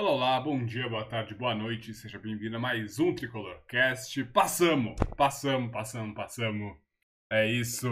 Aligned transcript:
Olá, 0.00 0.12
olá, 0.12 0.40
bom 0.40 0.64
dia, 0.64 0.88
boa 0.88 1.04
tarde, 1.04 1.34
boa 1.34 1.54
noite, 1.54 1.92
seja 1.92 2.18
bem-vindo 2.18 2.56
a 2.56 2.58
mais 2.58 2.98
um 2.98 3.14
Tricolor 3.14 3.62
Cast. 3.66 4.24
Passamos, 4.32 4.94
passamos, 5.14 5.70
passamos, 5.70 6.14
passamos. 6.14 6.78
É 7.30 7.46
isso. 7.46 7.86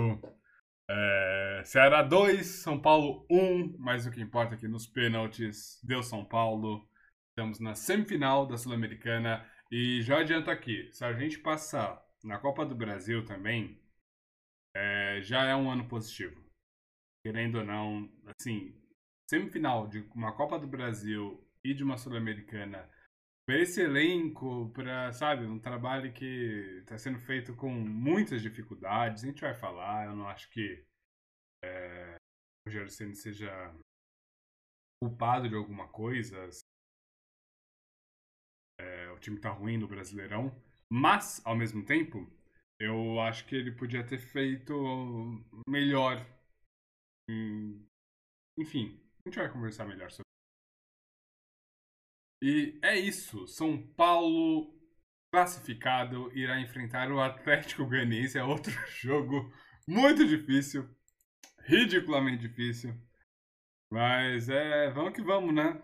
É... 0.89 1.63
Ceará 1.67 2.03
2, 2.03 2.47
São 2.47 2.81
Paulo 2.81 3.27
1, 3.31 3.77
mas 3.79 4.07
o 4.07 4.11
que 4.11 4.23
importa 4.23 4.55
aqui 4.55 4.67
nos 4.67 4.87
pênaltis, 4.87 5.79
deu 5.85 6.03
São 6.03 6.25
Paulo. 6.25 6.89
Estamos 7.29 7.61
na 7.61 7.75
semifinal 7.75 8.47
da 8.47 8.56
Sul-Americana 8.56 9.47
e 9.71 10.01
já 10.01 10.21
adianto 10.21 10.51
aqui, 10.51 10.90
se 10.90 11.04
a 11.04 11.13
gente 11.13 11.38
passar 11.38 12.03
na 12.25 12.38
Copa 12.38 12.65
do 12.65 12.75
Brasil 12.75 13.22
também, 13.27 13.79
é... 14.75 15.21
já 15.21 15.45
é 15.45 15.54
um 15.54 15.71
ano 15.71 15.87
positivo. 15.87 16.43
Querendo 17.23 17.59
ou 17.59 17.65
não, 17.65 18.11
assim, 18.41 18.75
semifinal 19.29 19.87
de 19.87 20.01
uma 20.15 20.33
Copa 20.33 20.59
do 20.59 20.66
Brasil 20.66 21.47
e 21.70 21.74
de 21.74 21.84
uma 21.84 21.98
Sul-Americana 21.98 22.88
para 23.48 23.59
esse 23.59 23.80
elenco, 23.80 24.70
para, 24.74 25.10
sabe, 25.12 25.46
um 25.46 25.59
trabalho 25.59 26.12
que 26.12 26.80
está 26.80 26.98
sendo 26.98 27.18
feito 27.18 27.56
com 27.56 27.70
muitas 27.70 28.42
dificuldades. 28.42 29.24
A 29.24 29.26
gente 29.26 29.40
vai 29.40 29.54
falar, 29.54 30.06
eu 30.06 30.14
não 30.14 30.28
acho 30.28 30.50
que 30.50 30.84
é, 31.64 32.16
o 32.16 32.68
Rogério 32.68 32.90
Senna 32.90 33.14
seja 33.14 33.50
culpado 35.02 35.48
de 35.48 35.54
alguma 35.54 35.88
coisa. 35.88 36.36
É, 38.78 39.10
o 39.12 39.18
time 39.18 39.37
está 39.37 39.50
ruim 39.50 39.78
no 39.78 39.88
Brasileirão, 39.88 40.54
mas, 40.92 41.40
ao 41.45 41.56
mesmo 41.56 41.82
tempo, 41.84 42.30
eu 42.78 43.18
acho 43.20 43.46
que 43.46 43.56
ele 43.56 43.73
podia 43.73 44.06
ter 44.06 44.18
feito 44.18 44.74
melhor. 45.66 46.24
Enfim, 48.59 49.00
a 49.24 49.28
gente 49.28 49.38
vai 49.38 49.50
conversar 49.50 49.87
melhor 49.87 50.10
sobre 50.10 50.27
e 52.42 52.78
é 52.83 52.98
isso. 52.98 53.47
São 53.47 53.80
Paulo 53.95 54.74
classificado 55.30 56.30
irá 56.37 56.60
enfrentar 56.60 57.10
o 57.10 57.21
Atlético 57.21 57.87
Goianiense. 57.87 58.38
É 58.38 58.45
outro 58.45 58.73
jogo 59.01 59.52
muito 59.87 60.26
difícil, 60.26 60.88
ridiculamente 61.60 62.49
difícil. 62.49 62.95
Mas 63.90 64.49
é, 64.49 64.91
vamos 64.91 65.15
que 65.15 65.23
vamos, 65.23 65.55
né? 65.55 65.83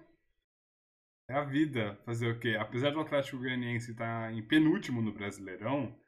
É 1.29 1.35
a 1.35 1.45
vida. 1.45 1.97
Fazer 2.05 2.29
o 2.31 2.39
quê? 2.39 2.57
Apesar 2.59 2.91
do 2.91 3.01
Atlético 3.01 3.39
Goianiense 3.39 3.93
estar 3.93 4.33
em 4.33 4.47
penúltimo 4.47 5.01
no 5.01 5.13
Brasileirão, 5.13 5.99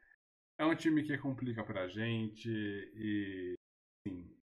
é 0.59 0.65
um 0.65 0.75
time 0.75 1.03
que 1.03 1.17
complica 1.19 1.65
pra 1.65 1.89
gente 1.89 2.49
e, 2.51 3.55
sim, 4.07 4.36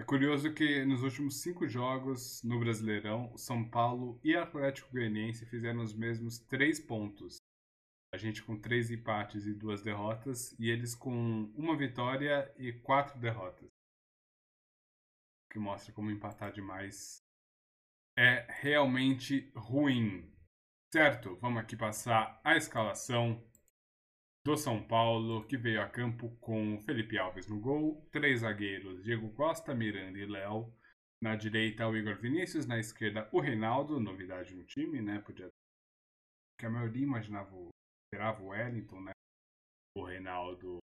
é 0.00 0.02
curioso 0.02 0.54
que 0.54 0.82
nos 0.86 1.02
últimos 1.02 1.42
cinco 1.42 1.68
jogos 1.68 2.42
no 2.42 2.58
Brasileirão, 2.58 3.36
São 3.36 3.68
Paulo 3.68 4.18
e 4.24 4.34
Atlético 4.34 4.90
Goianiense 4.90 5.44
fizeram 5.44 5.82
os 5.82 5.92
mesmos 5.92 6.38
três 6.38 6.80
pontos. 6.80 7.36
A 8.10 8.16
gente 8.16 8.42
com 8.42 8.58
três 8.58 8.90
empates 8.90 9.44
e 9.44 9.52
duas 9.52 9.82
derrotas, 9.82 10.58
e 10.58 10.70
eles 10.70 10.94
com 10.94 11.52
uma 11.54 11.76
vitória 11.76 12.50
e 12.56 12.72
quatro 12.72 13.20
derrotas. 13.20 13.68
O 13.68 15.52
que 15.52 15.58
mostra 15.58 15.92
como 15.92 16.10
empatar 16.10 16.50
demais 16.50 17.22
é 18.16 18.46
realmente 18.48 19.52
ruim. 19.54 20.32
Certo? 20.90 21.36
Vamos 21.42 21.60
aqui 21.60 21.76
passar 21.76 22.40
a 22.42 22.56
escalação 22.56 23.46
do 24.50 24.56
São 24.56 24.82
Paulo, 24.82 25.46
que 25.46 25.56
veio 25.56 25.80
a 25.80 25.88
campo 25.88 26.28
com 26.40 26.82
Felipe 26.82 27.16
Alves 27.16 27.46
no 27.46 27.60
gol, 27.60 28.04
três 28.10 28.40
zagueiros, 28.40 29.00
Diego 29.04 29.32
Costa, 29.34 29.72
Miranda 29.72 30.18
e 30.18 30.26
Léo. 30.26 30.74
Na 31.22 31.36
direita, 31.36 31.86
o 31.86 31.96
Igor 31.96 32.16
Vinícius, 32.16 32.66
na 32.66 32.76
esquerda, 32.76 33.28
o 33.30 33.38
Reinaldo, 33.38 34.00
novidade 34.00 34.52
no 34.56 34.64
time, 34.64 35.00
né? 35.00 35.20
Podia 35.20 35.48
que 36.58 36.66
a 36.66 36.70
maioria 36.70 37.04
imaginava, 37.04 37.54
esperava 38.12 38.42
o 38.42 38.48
Wellington, 38.48 39.00
né? 39.02 39.12
O 39.96 40.04
Reinaldo, 40.04 40.78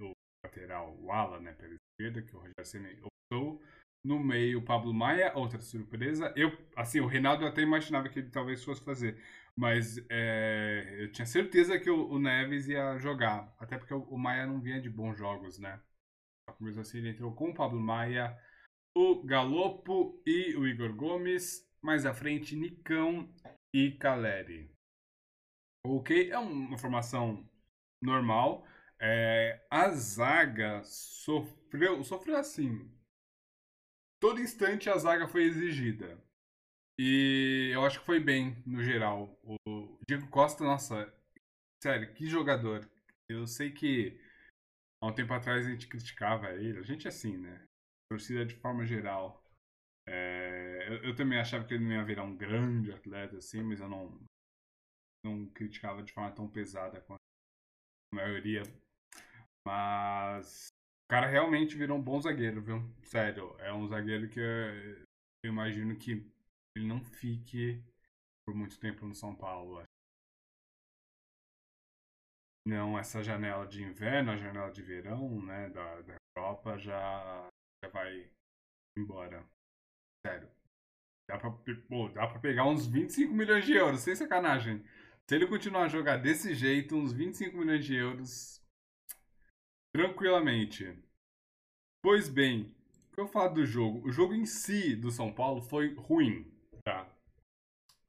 o 0.00 0.12
lateral, 0.44 0.96
o 0.96 1.12
Ala, 1.12 1.38
né? 1.38 1.52
Pela 1.52 1.74
esquerda, 1.74 2.22
que 2.26 2.34
o 2.34 2.40
Rogério 2.40 2.64
Senna 2.64 2.88
optou. 3.06 3.62
No 4.02 4.18
meio, 4.18 4.64
Pablo 4.64 4.94
Maia, 4.94 5.32
outra 5.36 5.60
surpresa. 5.60 6.32
Eu, 6.36 6.56
assim, 6.74 7.00
o 7.00 7.06
Reinaldo 7.06 7.44
até 7.44 7.60
imaginava 7.60 8.08
que 8.08 8.18
ele 8.18 8.30
talvez 8.30 8.64
fosse 8.64 8.82
fazer. 8.82 9.20
Mas 9.56 9.98
é, 10.08 10.96
eu 11.00 11.12
tinha 11.12 11.26
certeza 11.26 11.78
que 11.78 11.90
o, 11.90 12.08
o, 12.08 12.18
Neves 12.18 12.66
ia 12.68 12.96
jogar. 12.98 13.54
Até 13.58 13.76
porque 13.76 13.92
o, 13.92 14.02
o, 14.04 14.18
Maia 14.18 14.46
não 14.46 14.60
vinha 14.60 14.80
de 14.80 14.88
bons 14.88 15.18
jogos, 15.18 15.58
né? 15.58 15.80
Mesmo 16.58 16.80
assim, 16.80 16.98
ele 16.98 17.10
entrou 17.10 17.34
com 17.34 17.50
o 17.50 17.54
Pablo 17.54 17.80
Maia, 17.80 18.36
o 18.96 19.22
Galopo 19.22 20.22
e 20.26 20.56
o 20.56 20.66
Igor 20.66 20.94
Gomes. 20.94 21.68
Mais 21.82 22.04
à 22.06 22.14
frente, 22.14 22.56
Nicão 22.56 23.32
e 23.72 23.92
Caleri. 23.92 24.70
Ok, 25.84 26.30
é 26.30 26.38
uma 26.38 26.76
formação 26.78 27.48
normal. 28.02 28.66
É, 29.00 29.64
a 29.70 29.90
zaga 29.90 30.82
sofreu, 30.84 32.02
sofreu 32.04 32.36
assim. 32.36 32.90
Todo 34.20 34.40
instante 34.40 34.90
a 34.90 34.96
zaga 34.98 35.26
foi 35.26 35.44
exigida. 35.44 36.22
E 36.98 37.70
eu 37.72 37.84
acho 37.84 38.00
que 38.00 38.06
foi 38.06 38.20
bem, 38.20 38.62
no 38.66 38.82
geral. 38.82 39.38
O 39.42 39.98
Diego 40.06 40.28
Costa, 40.28 40.62
nossa, 40.62 41.12
sério, 41.82 42.12
que 42.12 42.26
jogador. 42.26 42.88
Eu 43.28 43.46
sei 43.46 43.72
que 43.72 44.20
há 45.02 45.06
um 45.06 45.14
tempo 45.14 45.32
atrás 45.32 45.66
a 45.66 45.70
gente 45.70 45.88
criticava 45.88 46.52
ele. 46.52 46.78
A 46.78 46.82
gente 46.82 47.06
é 47.06 47.08
assim, 47.08 47.38
né? 47.38 47.66
torcida 48.10 48.44
de 48.44 48.56
forma 48.56 48.84
geral. 48.84 49.42
É, 50.06 50.88
eu, 50.88 51.04
eu, 51.04 51.16
também 51.16 51.38
achava 51.38 51.64
que 51.64 51.74
ele 51.74 51.84
não 51.84 51.92
ia 51.92 52.04
virar 52.04 52.24
um 52.24 52.36
grande 52.36 52.92
atleta 52.92 53.36
assim, 53.36 53.62
mas 53.62 53.80
eu 53.80 53.88
não, 53.88 54.20
não 55.24 55.46
criticava 55.50 56.02
de 56.02 56.12
forma 56.12 56.32
tão 56.32 56.48
pesada 56.48 57.00
quanto 57.02 57.20
a 58.12 58.16
maioria. 58.16 58.62
Mas 59.64 60.68
cara 61.10 61.26
realmente 61.26 61.76
virou 61.76 61.98
um 61.98 62.02
bom 62.02 62.20
zagueiro, 62.20 62.62
viu? 62.62 62.80
Sério, 63.02 63.56
é 63.58 63.72
um 63.72 63.88
zagueiro 63.88 64.28
que 64.28 64.38
eu, 64.38 65.50
imagino 65.50 65.96
que 65.96 66.24
ele 66.76 66.86
não 66.86 67.02
fique 67.02 67.82
por 68.46 68.54
muito 68.54 68.78
tempo 68.78 69.04
no 69.04 69.14
São 69.14 69.34
Paulo. 69.34 69.82
Não, 72.64 72.96
essa 72.96 73.24
janela 73.24 73.66
de 73.66 73.82
inverno, 73.82 74.30
a 74.30 74.36
janela 74.36 74.70
de 74.70 74.82
verão, 74.82 75.42
né, 75.42 75.68
da, 75.70 76.00
da 76.02 76.14
Europa 76.36 76.78
já, 76.78 77.48
já 77.82 77.90
vai 77.90 78.30
embora. 78.96 79.44
Sério. 80.24 80.48
Dá 81.28 81.38
pra, 81.38 81.50
pô, 81.88 82.08
dá 82.10 82.28
pra 82.28 82.38
pegar 82.38 82.68
uns 82.68 82.86
25 82.86 83.34
milhões 83.34 83.64
de 83.64 83.72
euros, 83.72 84.00
sem 84.00 84.14
sacanagem. 84.14 84.84
Se 85.28 85.34
ele 85.34 85.48
continuar 85.48 85.84
a 85.84 85.88
jogar 85.88 86.18
desse 86.18 86.54
jeito, 86.54 86.94
uns 86.94 87.12
25 87.12 87.56
milhões 87.56 87.84
de 87.84 87.96
euros, 87.96 88.59
tranquilamente. 89.92 90.96
Pois 92.02 92.28
bem, 92.28 92.74
o 93.10 93.14
que 93.14 93.20
eu 93.20 93.28
falo 93.28 93.54
do 93.54 93.66
jogo? 93.66 94.06
O 94.06 94.12
jogo 94.12 94.34
em 94.34 94.46
si 94.46 94.96
do 94.96 95.10
São 95.10 95.32
Paulo 95.32 95.60
foi 95.60 95.94
ruim. 95.94 96.50
Tá. 96.84 97.08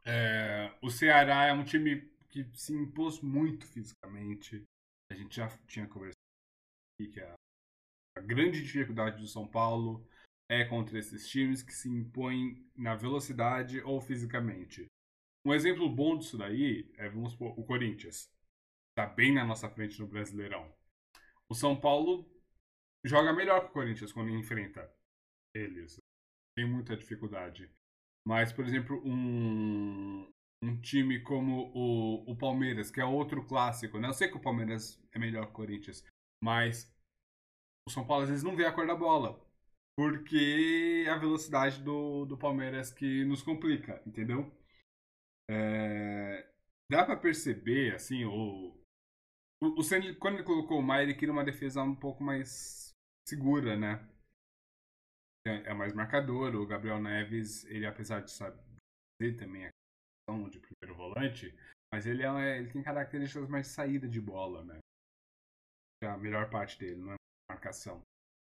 É, 0.05 0.73
o 0.81 0.89
Ceará 0.89 1.45
é 1.45 1.53
um 1.53 1.63
time 1.63 2.09
que 2.29 2.45
se 2.53 2.73
impôs 2.73 3.21
muito 3.21 3.67
fisicamente. 3.67 4.63
A 5.11 5.15
gente 5.15 5.35
já 5.35 5.49
tinha 5.67 5.87
conversado 5.87 6.15
aqui 6.95 7.11
que 7.11 7.19
a, 7.19 7.33
a 8.17 8.21
grande 8.21 8.63
dificuldade 8.63 9.21
do 9.21 9.27
São 9.27 9.47
Paulo 9.47 10.07
é 10.49 10.65
contra 10.65 10.97
esses 10.97 11.29
times 11.29 11.61
que 11.61 11.73
se 11.73 11.89
impõem 11.89 12.65
na 12.75 12.95
velocidade 12.95 13.81
ou 13.81 14.01
fisicamente. 14.01 14.85
Um 15.45 15.53
exemplo 15.53 15.89
bom 15.89 16.17
disso 16.17 16.37
daí 16.37 16.89
é, 16.97 17.09
vamos 17.09 17.33
supor, 17.33 17.57
o 17.59 17.63
Corinthians. 17.63 18.29
Está 18.91 19.05
bem 19.05 19.33
na 19.33 19.45
nossa 19.45 19.69
frente 19.69 19.99
no 19.99 20.07
Brasileirão. 20.07 20.71
O 21.51 21.53
São 21.53 21.75
Paulo 21.75 22.25
joga 23.05 23.33
melhor 23.33 23.59
que 23.59 23.71
o 23.71 23.73
Corinthians 23.73 24.13
quando 24.13 24.29
enfrenta 24.29 24.89
eles. 25.53 25.97
Tem 26.55 26.65
muita 26.65 26.95
dificuldade. 26.95 27.69
Mas, 28.25 28.53
por 28.53 28.63
exemplo, 28.63 28.95
um, 29.05 30.31
um 30.63 30.79
time 30.79 31.21
como 31.21 31.69
o, 31.75 32.31
o 32.31 32.37
Palmeiras, 32.37 32.89
que 32.89 33.01
é 33.01 33.05
outro 33.05 33.45
clássico, 33.45 33.99
né? 33.99 34.07
Eu 34.07 34.13
sei 34.13 34.29
que 34.29 34.37
o 34.37 34.41
Palmeiras 34.41 34.97
é 35.11 35.19
melhor 35.19 35.43
que 35.47 35.51
o 35.51 35.55
Corinthians, 35.55 36.05
mas 36.41 36.89
o 37.85 37.91
São 37.91 38.07
Paulo 38.07 38.23
às 38.23 38.29
vezes 38.29 38.45
não 38.45 38.55
vê 38.55 38.65
a 38.65 38.71
cor 38.71 38.87
da 38.87 38.95
bola. 38.95 39.37
Porque 39.97 41.05
a 41.09 41.17
velocidade 41.17 41.83
do, 41.83 42.25
do 42.25 42.37
Palmeiras 42.37 42.93
que 42.93 43.25
nos 43.25 43.43
complica, 43.43 44.01
entendeu? 44.07 44.49
É, 45.49 46.49
dá 46.89 47.03
para 47.03 47.17
perceber, 47.17 47.93
assim, 47.93 48.23
o, 48.23 48.80
o, 49.61 49.79
o 49.79 49.83
Sandy, 49.83 50.15
quando 50.15 50.35
ele 50.35 50.43
colocou 50.43 50.79
o 50.79 50.83
Maia, 50.83 51.03
ele 51.03 51.13
queria 51.13 51.31
uma 51.31 51.45
defesa 51.45 51.83
um 51.83 51.95
pouco 51.95 52.23
mais 52.23 52.91
segura, 53.27 53.77
né? 53.77 54.05
É, 55.47 55.71
é 55.71 55.73
mais 55.73 55.93
marcador. 55.93 56.55
O 56.55 56.65
Gabriel 56.65 56.99
Neves, 56.99 57.63
ele 57.65 57.85
apesar 57.85 58.21
de 58.21 58.31
saber 58.31 59.37
também 59.37 59.65
a 59.65 59.69
questão 59.69 60.49
de 60.49 60.59
primeiro 60.59 60.97
volante, 60.97 61.55
mas 61.93 62.05
ele, 62.05 62.23
é, 62.23 62.57
ele 62.57 62.71
tem 62.71 62.81
características 62.81 63.47
mais 63.47 63.67
de 63.67 63.73
saída 63.73 64.07
de 64.07 64.19
bola, 64.19 64.63
né? 64.63 64.79
É 66.03 66.07
a 66.07 66.17
melhor 66.17 66.49
parte 66.49 66.79
dele, 66.79 66.99
não 66.99 67.13
é 67.13 67.15
marcação. 67.49 68.01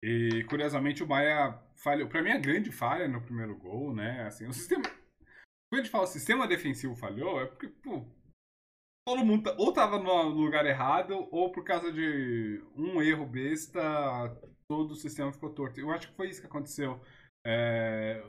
E 0.01 0.44
curiosamente 0.50 1.03
o 1.03 1.07
Maia 1.07 1.59
falhou. 1.75 2.07
Pra 2.07 2.21
mim, 2.21 2.31
a 2.31 2.38
grande 2.38 2.71
falha 2.71 3.07
no 3.07 3.21
primeiro 3.21 3.57
gol, 3.57 3.94
né? 3.94 4.25
Assim, 4.25 4.47
o 4.47 4.53
sistema. 4.53 4.83
Quando 4.83 5.79
a 5.79 5.83
gente 5.83 5.91
fala 5.91 6.07
sistema 6.07 6.47
defensivo 6.47 6.95
falhou, 6.95 7.41
é 7.41 7.45
porque, 7.45 7.67
pô, 7.67 8.05
todo 9.05 9.25
mundo 9.25 9.44
tá, 9.44 9.55
ou 9.57 9.73
tava 9.73 10.00
no 10.00 10.29
lugar 10.29 10.65
errado, 10.65 11.27
ou 11.31 11.51
por 11.51 11.63
causa 11.63 11.91
de 11.91 12.63
um 12.75 13.01
erro 13.01 13.25
besta, 13.25 13.81
todo 14.67 14.91
o 14.91 14.95
sistema 14.95 15.31
ficou 15.31 15.53
torto. 15.53 15.79
Eu 15.79 15.91
acho 15.91 16.09
que 16.09 16.15
foi 16.15 16.29
isso 16.29 16.41
que 16.41 16.47
aconteceu. 16.47 17.01
É... 17.45 18.21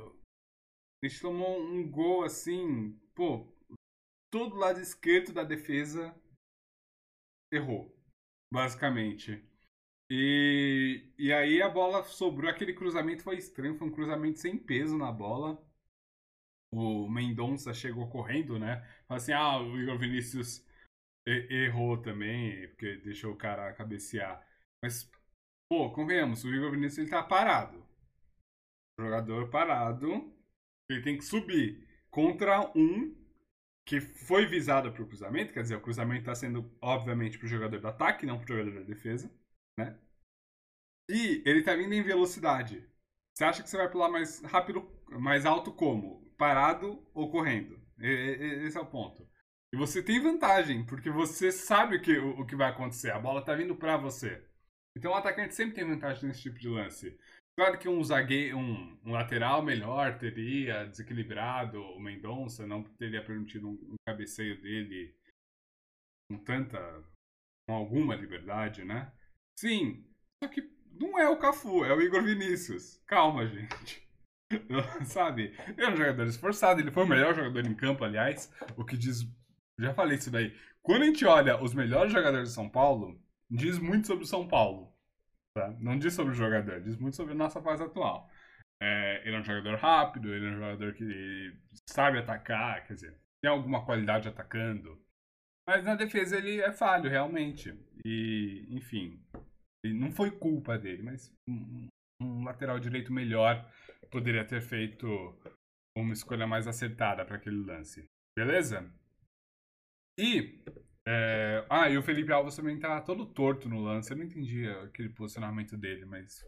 A 1.03 1.07
gente 1.07 1.21
tomou 1.21 1.61
um 1.61 1.89
gol 1.91 2.25
assim, 2.25 2.99
pô, 3.15 3.47
todo 4.33 4.57
lado 4.57 4.81
esquerdo 4.81 5.33
da 5.33 5.45
defesa 5.45 6.15
errou, 7.53 7.95
basicamente. 8.53 9.45
E, 10.11 11.13
e 11.19 11.33
aí 11.33 11.63
a 11.63 11.69
bola 11.69 12.05
sobrou, 12.05 12.51
aquele 12.51 12.75
cruzamento 12.75 13.23
foi 13.23 13.37
estranho, 13.37 13.77
foi 13.77 13.87
um 13.89 13.93
cruzamento 13.93 14.39
sem 14.39 14.59
peso 14.59 14.97
na 14.97 15.13
bola. 15.13 15.63
O 16.75 17.09
Mendonça 17.09 17.73
chegou 17.73 18.09
correndo, 18.09 18.59
né? 18.59 18.83
Falou 19.07 19.19
assim: 19.19 19.33
ah, 19.33 19.59
o 19.59 19.79
Igor 19.79 19.99
Vinícius 19.99 20.67
errou 21.27 21.97
também, 22.03 22.69
porque 22.69 22.97
deixou 22.97 23.33
o 23.33 23.37
cara 23.37 23.73
cabecear. 23.73 24.45
Mas, 24.83 25.11
pô, 25.71 25.91
convenhamos, 25.93 26.45
o 26.45 26.53
Igor 26.53 26.71
Vinícius 26.73 26.99
ele 26.99 27.11
tá 27.11 27.23
parado. 27.23 27.79
O 28.99 29.03
jogador 29.03 29.49
parado, 29.51 30.33
ele 30.91 31.03
tem 31.03 31.17
que 31.17 31.25
subir 31.25 31.87
contra 32.11 32.61
um 32.77 33.15
que 33.87 34.01
foi 34.01 34.47
visado 34.47 34.91
para 34.93 35.03
o 35.03 35.07
cruzamento, 35.07 35.53
quer 35.53 35.63
dizer, 35.63 35.77
o 35.77 35.81
cruzamento 35.81 36.21
está 36.21 36.35
sendo, 36.35 36.71
obviamente, 36.81 37.39
para 37.39 37.47
o 37.47 37.49
jogador 37.49 37.81
do 37.81 37.89
ataque, 37.89 38.25
não 38.25 38.39
para 38.39 38.45
o 38.45 38.49
jogador 38.57 38.81
da 38.81 38.87
defesa, 38.87 39.31
né? 39.79 39.99
E 41.09 41.43
ele 41.45 41.61
está 41.61 41.77
vindo 41.77 41.93
em 41.93 42.03
velocidade. 42.03 42.89
Você 43.35 43.45
acha 43.45 43.63
que 43.63 43.69
você 43.69 43.77
vai 43.77 43.91
pular 43.91 44.09
mais 44.09 44.41
rápido, 44.43 44.89
mais 45.11 45.45
alto 45.45 45.73
como? 45.73 46.24
Parado 46.37 47.05
ou 47.15 47.31
correndo? 47.31 47.81
Esse 47.99 48.77
é 48.77 48.81
o 48.81 48.87
ponto. 48.87 49.29
E 49.73 49.77
você 49.77 50.03
tem 50.03 50.21
vantagem, 50.21 50.85
porque 50.87 51.11
você 51.11 51.51
sabe 51.51 51.97
o 51.97 52.03
que, 52.03 52.17
o, 52.17 52.47
que 52.47 52.55
vai 52.55 52.71
acontecer. 52.71 53.11
A 53.11 53.19
bola 53.19 53.41
está 53.41 53.55
vindo 53.55 53.75
para 53.75 53.97
você. 53.97 54.41
Então 54.97 55.13
o 55.13 55.15
atacante 55.15 55.55
sempre 55.55 55.75
tem 55.75 55.85
vantagem 55.85 56.29
nesse 56.29 56.43
tipo 56.43 56.59
de 56.59 56.69
lance. 56.69 57.19
Claro 57.57 57.79
que 57.79 57.89
um 57.89 58.03
zagueiro, 58.03 58.57
um, 58.57 58.99
um, 59.05 59.13
lateral 59.13 59.63
melhor 59.63 60.19
teria 60.19 60.87
desequilibrado 60.87 61.81
o 61.81 62.01
Mendonça, 62.01 62.67
não 62.67 62.83
teria 62.83 63.25
permitido 63.25 63.69
um, 63.69 63.73
um, 63.73 63.95
cabeceio 64.07 64.61
dele 64.61 65.15
com 66.31 66.39
tanta. 66.39 66.79
com 67.69 67.75
alguma 67.75 68.15
liberdade, 68.15 68.85
né? 68.85 69.13
Sim, 69.59 70.05
só 70.43 70.49
que 70.49 70.63
não 70.93 71.19
é 71.19 71.29
o 71.29 71.39
Cafu, 71.39 71.85
é 71.85 71.93
o 71.93 72.01
Igor 72.01 72.23
Vinícius. 72.23 73.01
Calma, 73.07 73.47
gente. 73.51 74.04
Sabe? 75.05 75.55
Ele 75.69 75.85
é 75.85 75.91
um 75.91 75.97
jogador 75.97 76.27
esforçado, 76.27 76.81
ele 76.81 76.91
foi 76.91 77.05
o 77.05 77.09
melhor 77.09 77.35
jogador 77.35 77.67
em 77.67 77.75
campo, 77.75 78.05
aliás, 78.05 78.53
o 78.77 78.85
que 78.85 78.97
diz. 78.97 79.27
Já 79.79 79.93
falei 79.95 80.19
isso 80.19 80.31
daí. 80.31 80.57
Quando 80.83 81.03
a 81.03 81.07
gente 81.07 81.25
olha 81.25 81.63
os 81.63 81.75
melhores 81.75 82.13
jogadores 82.13 82.49
de 82.51 82.55
São 82.55 82.69
Paulo, 82.69 83.21
diz 83.51 83.79
muito 83.79 84.07
sobre 84.07 84.25
o 84.25 84.29
São 84.29 84.47
Paulo. 84.47 84.95
Tá? 85.57 85.71
Não 85.81 85.99
diz 85.99 86.15
sobre 86.15 86.33
o 86.33 86.37
jogador, 86.37 86.81
diz 86.81 86.97
muito 86.97 87.17
sobre 87.17 87.33
a 87.33 87.37
nossa 87.37 87.63
fase 87.63 87.83
atual. 87.83 88.29
É, 88.83 89.23
ele 89.27 89.37
é 89.37 89.41
um 89.41 89.45
jogador 89.45 89.79
rápido, 89.79 90.35
ele 90.35 90.47
é 90.47 90.51
um 90.51 90.55
jogador 90.55 90.95
que 90.95 91.57
sabe 91.89 92.19
atacar, 92.19 92.87
quer 92.87 92.95
dizer, 92.95 93.19
tem 93.43 93.51
alguma 93.51 93.85
qualidade 93.85 94.29
atacando. 94.29 95.01
Mas 95.67 95.85
na 95.85 95.95
defesa 95.95 96.37
ele 96.37 96.61
é 96.61 96.73
falho, 96.73 97.09
realmente. 97.09 97.73
E, 98.05 98.67
enfim, 98.71 99.23
não 99.87 100.11
foi 100.11 100.31
culpa 100.31 100.77
dele, 100.77 101.03
mas 101.03 101.35
um, 102.21 102.45
lateral 102.45 102.79
direito 102.79 103.13
melhor 103.13 103.65
poderia 104.11 104.47
ter 104.47 104.61
feito 104.63 105.07
uma 105.97 106.13
escolha 106.13 106.47
mais 106.47 106.67
acertada 106.67 107.25
para 107.25 107.37
aquele 107.37 107.65
lance. 107.65 108.09
Beleza? 108.37 108.93
E 110.19 110.63
é... 111.07 111.67
Ah, 111.69 111.91
e 111.91 111.99
o 111.99 112.03
Felipe 112.03 112.33
Alves 112.33 112.57
também 112.57 112.79
tá 112.79 113.01
todo 113.01 113.27
torto 113.27 113.69
no 113.69 113.81
lance. 113.81 114.11
Eu 114.11 114.17
não 114.17 114.25
entendi 114.25 114.69
aquele 114.69 115.11
posicionamento 115.11 115.77
dele, 115.77 116.05
mas. 116.05 116.47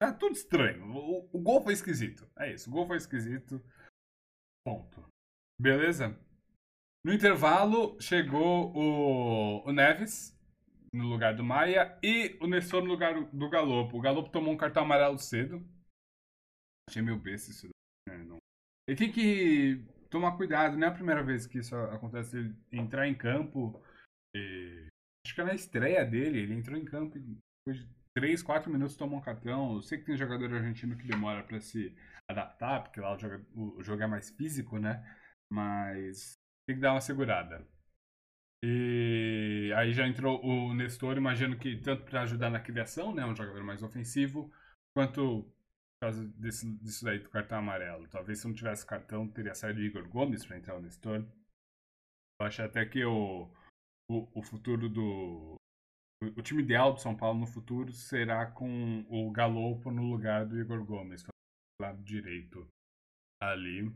Tá 0.00 0.12
tudo 0.12 0.32
estranho. 0.32 0.84
O, 0.86 1.28
o 1.32 1.42
gol 1.42 1.62
foi 1.62 1.72
esquisito. 1.72 2.30
É 2.38 2.52
isso, 2.52 2.70
o 2.70 2.72
gol 2.72 2.86
foi 2.86 2.96
esquisito. 2.96 3.62
Ponto. 4.64 5.04
Beleza? 5.60 6.18
No 7.04 7.12
intervalo, 7.12 8.00
chegou 8.00 8.72
o, 8.74 9.66
o 9.66 9.72
Neves 9.72 10.37
no 10.98 11.08
lugar 11.08 11.34
do 11.34 11.44
Maia 11.44 11.96
e 12.02 12.36
o 12.40 12.46
Nestor 12.46 12.82
no 12.82 12.90
lugar 12.90 13.14
do 13.30 13.48
Galopo. 13.48 13.96
O 13.96 14.00
Galopo 14.00 14.30
tomou 14.30 14.52
um 14.52 14.56
cartão 14.56 14.82
amarelo 14.82 15.18
cedo. 15.18 15.64
Achei 16.88 17.00
meio 17.00 17.18
besta 17.18 17.50
isso. 17.50 17.68
Né? 18.08 18.18
Não. 18.24 18.38
Ele 18.88 18.98
tem 18.98 19.12
que 19.12 19.84
tomar 20.10 20.36
cuidado, 20.36 20.76
não 20.76 20.86
é 20.86 20.90
a 20.90 20.94
primeira 20.94 21.22
vez 21.22 21.46
que 21.46 21.58
isso 21.58 21.76
acontece. 21.76 22.36
Ele 22.36 22.56
entrar 22.72 23.06
em 23.06 23.14
campo. 23.14 23.80
E... 24.34 24.88
Acho 25.24 25.34
que 25.34 25.40
é 25.40 25.44
na 25.44 25.54
estreia 25.54 26.04
dele, 26.04 26.40
ele 26.40 26.54
entrou 26.54 26.76
em 26.76 26.84
campo 26.84 27.16
e 27.16 27.20
depois 27.20 27.84
de 27.84 27.94
3, 28.16 28.42
4 28.42 28.70
minutos 28.72 28.96
tomou 28.96 29.18
um 29.18 29.22
cartão. 29.22 29.74
Eu 29.74 29.82
sei 29.82 29.98
que 29.98 30.04
tem 30.04 30.16
jogador 30.16 30.52
argentino 30.52 30.96
que 30.96 31.06
demora 31.06 31.44
para 31.44 31.60
se 31.60 31.94
adaptar, 32.28 32.82
porque 32.82 33.00
lá 33.00 33.14
o 33.14 33.18
jogo, 33.18 33.44
o 33.54 33.82
jogo 33.82 34.02
é 34.02 34.06
mais 34.06 34.30
físico, 34.30 34.78
né? 34.78 35.04
Mas 35.52 36.34
tem 36.66 36.76
que 36.76 36.82
dar 36.82 36.92
uma 36.92 37.00
segurada. 37.00 37.66
E 38.62 39.72
aí 39.76 39.92
já 39.92 40.06
entrou 40.06 40.44
o 40.44 40.74
Nestor, 40.74 41.16
imagino 41.16 41.56
que 41.56 41.76
tanto 41.76 42.04
para 42.04 42.22
ajudar 42.22 42.50
na 42.50 42.60
criação, 42.60 43.14
né, 43.14 43.24
um 43.24 43.36
jogador 43.36 43.62
mais 43.62 43.82
ofensivo, 43.82 44.52
quanto 44.96 45.42
por 45.42 46.06
causa 46.06 46.24
desse, 46.36 46.70
disso 46.78 47.04
daí 47.04 47.18
do 47.18 47.30
cartão 47.30 47.58
amarelo. 47.58 48.08
Talvez 48.08 48.40
se 48.40 48.46
não 48.46 48.54
tivesse 48.54 48.86
cartão, 48.86 49.28
teria 49.28 49.54
saído 49.54 49.80
Igor 49.80 50.08
Gomes 50.08 50.44
para 50.44 50.56
entrar 50.56 50.76
o 50.76 50.80
Nestor. 50.80 51.24
Eu 52.40 52.46
acho 52.46 52.62
até 52.62 52.84
que 52.86 53.04
o, 53.04 53.50
o, 54.10 54.28
o 54.38 54.42
futuro 54.42 54.88
do. 54.88 55.56
O, 56.22 56.42
time 56.42 56.62
ideal 56.62 56.92
do 56.92 57.00
São 57.00 57.16
Paulo 57.16 57.38
no 57.38 57.46
futuro 57.46 57.92
será 57.92 58.46
com 58.46 59.04
o 59.08 59.30
Galopo 59.30 59.90
no 59.90 60.02
lugar 60.02 60.46
do 60.46 60.58
Igor 60.58 60.84
Gomes, 60.84 61.22
do 61.22 61.30
lado 61.80 62.02
direito 62.02 62.66
ali. 63.40 63.92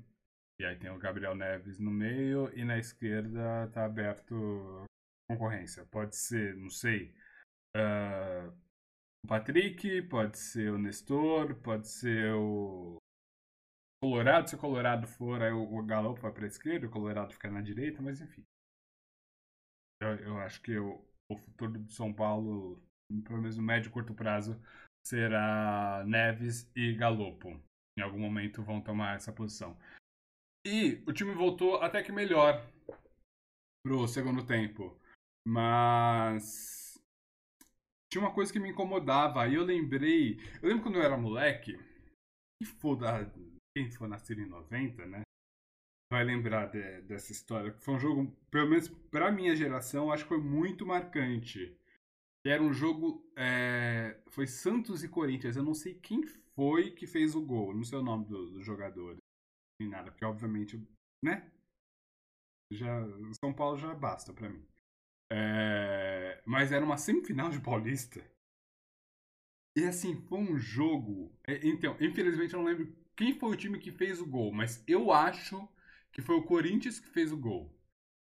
E 0.62 0.64
aí 0.64 0.76
tem 0.76 0.90
o 0.90 0.98
Gabriel 0.98 1.34
Neves 1.34 1.80
no 1.80 1.90
meio 1.90 2.48
e 2.56 2.64
na 2.64 2.78
esquerda 2.78 3.68
tá 3.72 3.84
aberto 3.84 4.84
concorrência. 5.28 5.84
Pode 5.86 6.14
ser, 6.14 6.54
não 6.54 6.70
sei, 6.70 7.12
uh, 7.76 8.48
o 9.24 9.26
Patrick, 9.26 10.02
pode 10.02 10.38
ser 10.38 10.70
o 10.70 10.78
Nestor, 10.78 11.56
pode 11.56 11.88
ser 11.88 12.32
o 12.34 12.96
Colorado. 14.00 14.48
Se 14.48 14.54
o 14.54 14.58
Colorado 14.58 15.08
for, 15.08 15.42
aí 15.42 15.50
o 15.50 15.82
Galo 15.82 16.14
vai 16.14 16.30
para 16.30 16.44
a 16.44 16.46
esquerda, 16.46 16.86
o 16.86 16.90
Colorado 16.90 17.32
fica 17.32 17.50
na 17.50 17.60
direita, 17.60 18.00
mas 18.00 18.20
enfim. 18.20 18.44
Eu, 20.00 20.14
eu 20.18 20.38
acho 20.38 20.62
que 20.62 20.78
o, 20.78 21.04
o 21.28 21.38
futuro 21.38 21.72
do 21.72 21.90
São 21.90 22.14
Paulo, 22.14 22.80
pelo 23.24 23.40
menos 23.40 23.56
no 23.56 23.64
médio 23.64 23.88
e 23.88 23.92
curto 23.92 24.14
prazo, 24.14 24.62
será 25.04 26.04
Neves 26.06 26.70
e 26.76 26.94
Galopo. 26.94 27.60
Em 27.98 28.02
algum 28.02 28.20
momento 28.20 28.62
vão 28.62 28.80
tomar 28.80 29.16
essa 29.16 29.32
posição. 29.32 29.76
E 30.64 31.02
o 31.06 31.12
time 31.12 31.34
voltou 31.34 31.76
até 31.76 32.02
que 32.02 32.12
melhor 32.12 32.64
pro 33.84 34.06
segundo 34.06 34.46
tempo. 34.46 34.96
Mas 35.46 37.00
tinha 38.12 38.22
uma 38.22 38.32
coisa 38.32 38.52
que 38.52 38.60
me 38.60 38.70
incomodava. 38.70 39.42
Aí 39.42 39.54
eu 39.54 39.64
lembrei. 39.64 40.38
Eu 40.62 40.68
lembro 40.68 40.84
quando 40.84 40.96
eu 40.96 41.02
era 41.02 41.16
moleque. 41.16 41.76
Quem 42.58 42.68
for, 42.78 42.96
da, 42.96 43.28
quem 43.76 43.90
for 43.90 44.08
nascer 44.08 44.38
em 44.38 44.46
90, 44.46 45.06
né? 45.06 45.22
Vai 46.12 46.24
lembrar 46.24 46.66
de, 46.66 47.02
dessa 47.02 47.32
história. 47.32 47.72
Foi 47.80 47.94
um 47.94 47.98
jogo, 47.98 48.30
pelo 48.50 48.68
menos 48.68 48.88
pra 48.88 49.32
minha 49.32 49.56
geração, 49.56 50.12
acho 50.12 50.24
que 50.24 50.28
foi 50.28 50.40
muito 50.40 50.86
marcante. 50.86 51.76
Era 52.46 52.62
um 52.62 52.72
jogo. 52.72 53.26
É, 53.34 54.20
foi 54.28 54.46
Santos 54.46 55.02
e 55.02 55.08
Corinthians. 55.08 55.56
Eu 55.56 55.64
não 55.64 55.74
sei 55.74 55.94
quem 55.94 56.22
foi 56.54 56.90
que 56.92 57.06
fez 57.06 57.34
o 57.34 57.44
gol. 57.44 57.74
Não 57.74 57.82
sei 57.82 57.98
o 57.98 58.02
nome 58.02 58.26
do, 58.26 58.50
do 58.50 58.62
jogador. 58.62 59.16
Nem 59.82 59.88
nada, 59.90 60.12
porque 60.12 60.24
obviamente. 60.24 60.80
Né? 61.22 61.50
Já, 62.70 63.04
São 63.44 63.52
Paulo 63.52 63.76
já 63.76 63.92
basta 63.94 64.32
pra 64.32 64.48
mim. 64.48 64.64
É, 65.30 66.42
mas 66.46 66.72
era 66.72 66.84
uma 66.84 66.96
semifinal 66.98 67.50
de 67.50 67.60
Paulista. 67.60 68.22
E 69.76 69.84
assim, 69.84 70.20
foi 70.28 70.38
um 70.38 70.58
jogo. 70.58 71.34
É, 71.46 71.66
então, 71.66 71.96
infelizmente 72.00 72.54
eu 72.54 72.60
não 72.60 72.66
lembro 72.66 72.94
quem 73.16 73.38
foi 73.38 73.50
o 73.50 73.56
time 73.56 73.78
que 73.78 73.90
fez 73.90 74.20
o 74.20 74.26
gol, 74.26 74.52
mas 74.52 74.82
eu 74.86 75.10
acho 75.12 75.68
que 76.12 76.22
foi 76.22 76.36
o 76.36 76.44
Corinthians 76.44 76.98
que 77.00 77.08
fez 77.08 77.32
o 77.32 77.36
gol. 77.36 77.74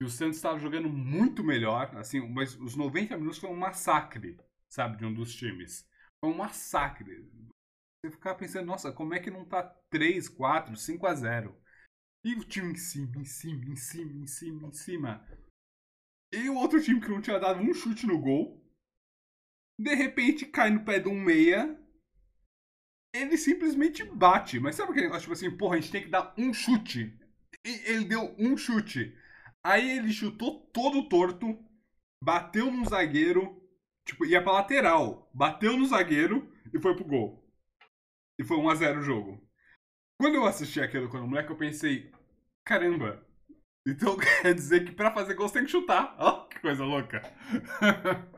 E 0.00 0.04
o 0.04 0.10
Santos 0.10 0.36
estava 0.36 0.58
jogando 0.58 0.88
muito 0.88 1.42
melhor, 1.42 1.96
assim, 1.96 2.20
mas 2.28 2.54
os 2.60 2.76
90 2.76 3.16
minutos 3.16 3.38
foi 3.38 3.50
um 3.50 3.56
massacre, 3.56 4.38
sabe, 4.68 4.96
de 4.98 5.04
um 5.04 5.12
dos 5.12 5.34
times. 5.34 5.88
Foi 6.20 6.30
um 6.30 6.36
massacre. 6.36 7.26
Você 8.00 8.12
ficar 8.12 8.36
pensando, 8.36 8.66
nossa, 8.66 8.92
como 8.92 9.12
é 9.12 9.18
que 9.18 9.30
não 9.30 9.44
tá 9.44 9.62
3, 9.90 10.28
4, 10.28 10.76
5 10.76 11.06
a 11.06 11.14
0? 11.14 11.60
E 12.24 12.34
o 12.34 12.44
time 12.44 12.72
em 12.72 12.76
cima, 12.76 13.16
em 13.16 13.24
cima, 13.24 13.64
em 13.64 13.76
cima, 13.76 14.12
em 14.12 14.26
cima, 14.26 14.68
em 14.68 14.72
cima. 14.72 15.28
E 16.32 16.48
o 16.48 16.54
outro 16.54 16.80
time 16.82 17.00
que 17.00 17.08
não 17.08 17.20
tinha 17.20 17.40
dado 17.40 17.60
um 17.60 17.74
chute 17.74 18.06
no 18.06 18.20
gol. 18.20 18.64
De 19.80 19.94
repente 19.94 20.46
cai 20.46 20.70
no 20.70 20.84
pé 20.84 21.00
de 21.00 21.08
um 21.08 21.20
meia. 21.20 21.76
Ele 23.12 23.36
simplesmente 23.36 24.04
bate. 24.04 24.60
Mas 24.60 24.76
sabe 24.76 24.92
aquele 24.92 25.06
negócio 25.06 25.22
tipo 25.22 25.32
assim, 25.32 25.56
porra, 25.56 25.76
a 25.76 25.80
gente 25.80 25.90
tem 25.90 26.02
que 26.02 26.10
dar 26.10 26.34
um 26.38 26.52
chute. 26.52 27.18
E 27.64 27.70
ele 27.90 28.04
deu 28.04 28.34
um 28.38 28.56
chute. 28.56 29.16
Aí 29.64 29.98
ele 29.98 30.12
chutou 30.12 30.70
todo 30.72 31.08
torto, 31.08 31.58
bateu 32.22 32.70
num 32.70 32.84
zagueiro, 32.84 33.60
tipo, 34.06 34.24
ia 34.24 34.42
pra 34.42 34.52
lateral, 34.52 35.30
bateu 35.34 35.76
no 35.76 35.86
zagueiro 35.86 36.52
e 36.72 36.80
foi 36.80 36.94
pro 36.94 37.04
gol. 37.04 37.47
E 38.38 38.44
foi 38.44 38.56
1x0 38.56 38.98
o 38.98 39.02
jogo. 39.02 39.48
Quando 40.20 40.34
eu 40.34 40.44
assisti 40.44 40.80
aquilo 40.80 41.08
quando 41.08 41.26
moleque, 41.26 41.50
eu 41.50 41.56
pensei, 41.56 42.12
caramba, 42.64 43.24
então 43.86 44.16
quer 44.42 44.54
dizer 44.54 44.84
que 44.84 44.92
pra 44.92 45.12
fazer 45.12 45.34
gol 45.34 45.48
tem 45.50 45.64
que 45.64 45.70
chutar. 45.70 46.14
Ó, 46.20 46.28
oh, 46.28 46.48
que 46.48 46.60
coisa 46.60 46.84
louca. 46.84 47.22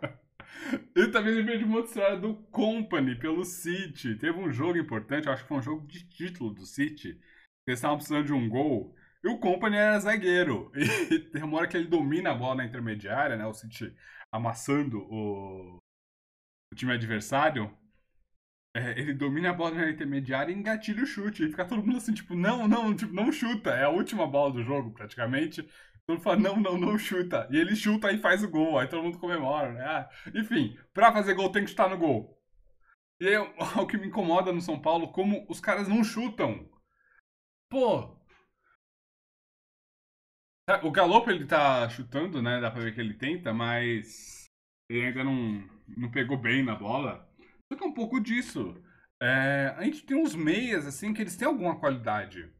e 0.94 1.08
também 1.08 1.34
lembrei 1.34 1.58
de 1.58 1.64
uma 1.64 1.80
história 1.80 2.16
do 2.16 2.34
Company 2.50 3.16
pelo 3.18 3.44
City. 3.44 4.14
Teve 4.16 4.38
um 4.38 4.52
jogo 4.52 4.78
importante, 4.78 5.28
acho 5.28 5.42
que 5.42 5.48
foi 5.48 5.58
um 5.58 5.62
jogo 5.62 5.86
de 5.86 6.08
título 6.08 6.54
do 6.54 6.64
City. 6.64 7.20
Eles 7.66 7.78
estavam 7.78 7.96
precisando 7.96 8.26
de 8.26 8.32
um 8.32 8.48
gol. 8.48 8.94
E 9.22 9.28
o 9.28 9.38
Company 9.38 9.76
era 9.76 9.98
zagueiro. 10.00 10.70
E 10.74 11.18
tem 11.18 11.42
uma 11.42 11.58
hora 11.58 11.68
que 11.68 11.76
ele 11.76 11.88
domina 11.88 12.30
a 12.30 12.34
bola 12.34 12.56
na 12.56 12.64
intermediária, 12.64 13.36
né? 13.36 13.46
O 13.46 13.52
City 13.52 13.94
amassando 14.32 14.98
o, 14.98 15.78
o 16.72 16.76
time 16.76 16.92
adversário. 16.92 17.76
É, 18.74 18.92
ele 19.00 19.14
domina 19.14 19.50
a 19.50 19.52
bola 19.52 19.74
na 19.74 19.90
intermediária 19.90 20.52
e 20.52 20.54
engatilha 20.56 21.02
o 21.02 21.06
chute. 21.06 21.44
E 21.44 21.50
fica 21.50 21.64
todo 21.64 21.82
mundo 21.84 21.96
assim, 21.98 22.14
tipo, 22.14 22.34
não, 22.34 22.68
não, 22.68 22.94
tipo, 22.94 23.12
não 23.12 23.32
chuta. 23.32 23.70
É 23.70 23.84
a 23.84 23.88
última 23.90 24.26
bola 24.26 24.52
do 24.52 24.62
jogo, 24.62 24.92
praticamente. 24.92 25.62
Todo 26.06 26.16
mundo 26.16 26.22
fala, 26.22 26.36
não, 26.36 26.56
não, 26.60 26.78
não 26.78 26.98
chuta. 26.98 27.48
E 27.50 27.56
ele 27.56 27.74
chuta 27.76 28.12
e 28.12 28.18
faz 28.18 28.42
o 28.42 28.48
gol. 28.50 28.78
Aí 28.78 28.88
todo 28.88 29.02
mundo 29.02 29.18
comemora, 29.18 29.72
né? 29.72 29.84
Ah, 29.84 30.08
enfim, 30.34 30.78
pra 30.94 31.12
fazer 31.12 31.34
gol 31.34 31.50
tem 31.52 31.64
que 31.64 31.70
chutar 31.70 31.90
no 31.90 31.98
gol. 31.98 32.38
E 33.20 33.28
aí, 33.28 33.36
o 33.78 33.86
que 33.86 33.98
me 33.98 34.08
incomoda 34.08 34.52
no 34.52 34.60
São 34.60 34.80
Paulo, 34.80 35.12
como 35.12 35.46
os 35.48 35.60
caras 35.60 35.88
não 35.88 36.04
chutam. 36.04 36.68
Pô, 37.68 38.20
Tá, 40.66 40.80
o 40.84 40.90
Galopo 40.90 41.30
ele 41.30 41.46
tá 41.46 41.88
chutando, 41.88 42.40
né? 42.40 42.60
Dá 42.60 42.70
pra 42.70 42.80
ver 42.80 42.94
que 42.94 43.00
ele 43.00 43.14
tenta, 43.14 43.52
mas 43.52 44.48
ele 44.88 45.06
ainda 45.06 45.24
não, 45.24 45.68
não 45.88 46.10
pegou 46.10 46.38
bem 46.38 46.64
na 46.64 46.76
bola. 46.76 47.28
Só 47.70 47.78
que 47.78 47.84
é 47.84 47.86
um 47.86 47.94
pouco 47.94 48.20
disso. 48.20 48.82
É, 49.22 49.74
a 49.76 49.84
gente 49.84 50.04
tem 50.04 50.16
uns 50.16 50.34
meias, 50.34 50.86
assim, 50.86 51.12
que 51.12 51.20
eles 51.20 51.36
têm 51.36 51.46
alguma 51.46 51.78
qualidade. 51.78 52.52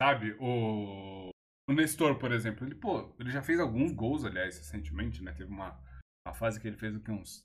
Sabe? 0.00 0.36
O, 0.38 1.30
o 1.68 1.72
Nestor, 1.72 2.18
por 2.18 2.32
exemplo, 2.32 2.66
ele, 2.66 2.74
pô, 2.74 3.14
ele 3.18 3.30
já 3.30 3.42
fez 3.42 3.58
alguns 3.58 3.92
gols, 3.92 4.24
aliás, 4.24 4.58
recentemente, 4.58 5.22
né? 5.22 5.32
Teve 5.32 5.50
uma, 5.50 5.78
uma 6.26 6.34
fase 6.34 6.60
que 6.60 6.68
ele 6.68 6.76
fez 6.76 6.94
uns 7.08 7.44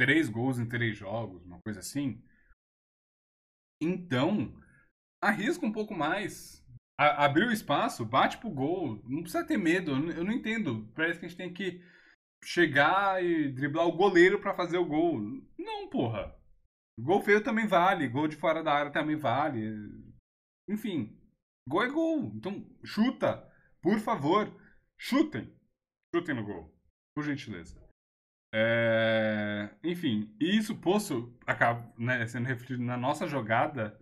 três 0.00 0.28
gols 0.28 0.58
em 0.58 0.68
três 0.68 0.96
jogos, 0.96 1.44
uma 1.44 1.60
coisa 1.62 1.80
assim. 1.80 2.22
Então, 3.82 4.60
arrisca 5.22 5.64
um 5.64 5.72
pouco 5.72 5.94
mais 5.94 6.60
abriu 7.00 7.48
o 7.48 7.52
espaço, 7.52 8.04
bate 8.04 8.36
pro 8.38 8.50
gol. 8.50 9.02
Não 9.04 9.22
precisa 9.22 9.46
ter 9.46 9.56
medo. 9.56 9.92
Eu 9.92 10.24
não 10.24 10.32
entendo. 10.32 10.86
Parece 10.94 11.18
que 11.18 11.26
a 11.26 11.28
gente 11.28 11.38
tem 11.38 11.52
que 11.52 11.82
chegar 12.44 13.22
e 13.24 13.50
driblar 13.50 13.86
o 13.86 13.96
goleiro 13.96 14.40
para 14.40 14.54
fazer 14.54 14.78
o 14.78 14.84
gol. 14.84 15.20
Não, 15.58 15.88
porra. 15.88 16.34
Gol 16.98 17.22
feio 17.22 17.42
também 17.42 17.66
vale. 17.66 18.08
Gol 18.08 18.28
de 18.28 18.36
fora 18.36 18.62
da 18.62 18.72
área 18.72 18.92
também 18.92 19.16
vale. 19.16 19.70
Enfim. 20.68 21.18
Gol 21.68 21.84
é 21.84 21.88
gol. 21.88 22.32
Então, 22.34 22.66
chuta. 22.84 23.46
Por 23.80 23.98
favor. 23.98 24.52
Chutem. 24.98 25.52
Chutem 26.14 26.34
no 26.34 26.44
gol. 26.44 26.74
Por 27.14 27.24
gentileza. 27.24 27.80
É... 28.52 29.70
Enfim, 29.82 30.34
isso 30.40 30.76
posso 30.76 31.32
acaba 31.46 31.92
né, 31.96 32.26
sendo 32.26 32.46
refletido 32.46 32.82
na 32.82 32.96
nossa 32.96 33.26
jogada 33.26 33.98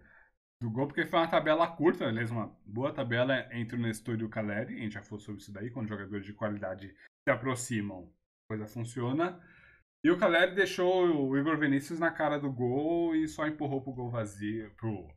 do 0.61 0.71
gol, 0.71 0.87
porque 0.87 1.07
foi 1.07 1.21
uma 1.21 1.29
tabela 1.29 1.67
curta, 1.77 2.07
aliás, 2.07 2.31
uma 2.31 2.49
boa 2.65 2.93
tabela 2.93 3.47
entre 3.53 3.77
o 3.77 3.81
Nestor 3.81 4.19
e 4.19 4.25
o 4.25 4.29
Caleri. 4.29 4.75
A 4.75 4.83
gente 4.83 4.95
já 4.95 5.03
falou 5.03 5.21
sobre 5.21 5.41
isso 5.41 5.53
daí, 5.53 5.71
quando 5.71 5.89
jogadores 5.89 6.25
de 6.25 6.33
qualidade 6.33 6.89
se 6.89 7.31
aproximam, 7.31 8.13
coisa 8.49 8.67
funciona. 8.67 9.41
E 10.03 10.11
o 10.11 10.19
Caleri 10.19 10.55
deixou 10.55 11.29
o 11.29 11.37
Igor 11.37 11.59
Vinícius 11.59 11.99
na 11.99 12.11
cara 12.11 12.39
do 12.39 12.51
gol 12.51 13.15
e 13.15 13.29
só 13.29 13.47
empurrou 13.47 13.83
pro 13.83 13.93
gol 13.93 14.11
vazio, 14.11 14.75
pro, 14.77 15.09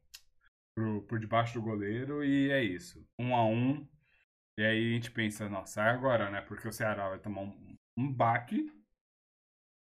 pro, 0.76 1.02
por 1.04 1.20
debaixo 1.20 1.54
do 1.54 1.62
goleiro, 1.62 2.24
e 2.24 2.52
é 2.52 2.64
isso. 2.64 3.08
Um 3.18 3.36
a 3.36 3.46
um. 3.46 3.88
E 4.58 4.64
aí 4.64 4.92
a 4.92 4.94
gente 4.96 5.12
pensa, 5.12 5.48
nossa, 5.48 5.82
é 5.82 5.90
agora, 5.90 6.30
né? 6.30 6.42
Porque 6.42 6.68
o 6.68 6.74
Ceará 6.74 7.10
vai 7.10 7.20
tomar 7.20 7.42
um, 7.42 7.78
um 7.98 8.12
baque. 8.14 8.70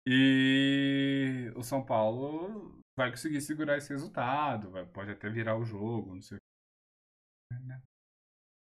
E 0.06 1.52
o 1.56 1.62
São 1.62 1.84
Paulo 1.84 2.80
vai 2.96 3.10
conseguir 3.10 3.40
segurar 3.40 3.76
esse 3.76 3.90
resultado, 3.90 4.70
vai, 4.70 4.86
pode 4.86 5.10
até 5.10 5.28
virar 5.28 5.56
o 5.56 5.64
jogo, 5.64 6.14
não 6.14 6.22
sei 6.22 6.38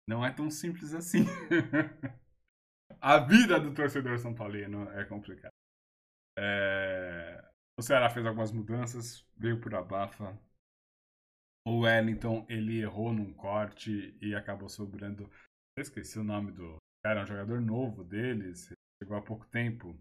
Não 0.06 0.24
é 0.26 0.32
tão 0.32 0.50
simples 0.50 0.92
assim. 0.92 1.24
a 3.00 3.18
vida 3.18 3.58
do 3.58 3.72
torcedor 3.72 4.18
São 4.18 4.34
Paulino 4.34 4.90
é 4.90 5.04
complicada. 5.04 5.54
É... 6.38 7.44
O 7.78 7.82
Ceará 7.82 8.10
fez 8.10 8.26
algumas 8.26 8.52
mudanças, 8.52 9.26
veio 9.36 9.60
por 9.60 9.74
abafa. 9.74 10.38
O 11.66 11.80
Wellington, 11.80 12.46
ele 12.48 12.80
errou 12.80 13.12
num 13.12 13.32
corte 13.32 14.16
e 14.20 14.34
acabou 14.34 14.68
sobrando. 14.68 15.30
Eu 15.76 15.82
esqueci 15.82 16.18
o 16.18 16.24
nome 16.24 16.52
do 16.52 16.76
cara, 17.02 17.20
é 17.20 17.22
um 17.22 17.26
jogador 17.26 17.60
novo 17.60 18.04
deles, 18.04 18.72
chegou 19.02 19.16
há 19.16 19.22
pouco 19.22 19.46
tempo. 19.46 19.98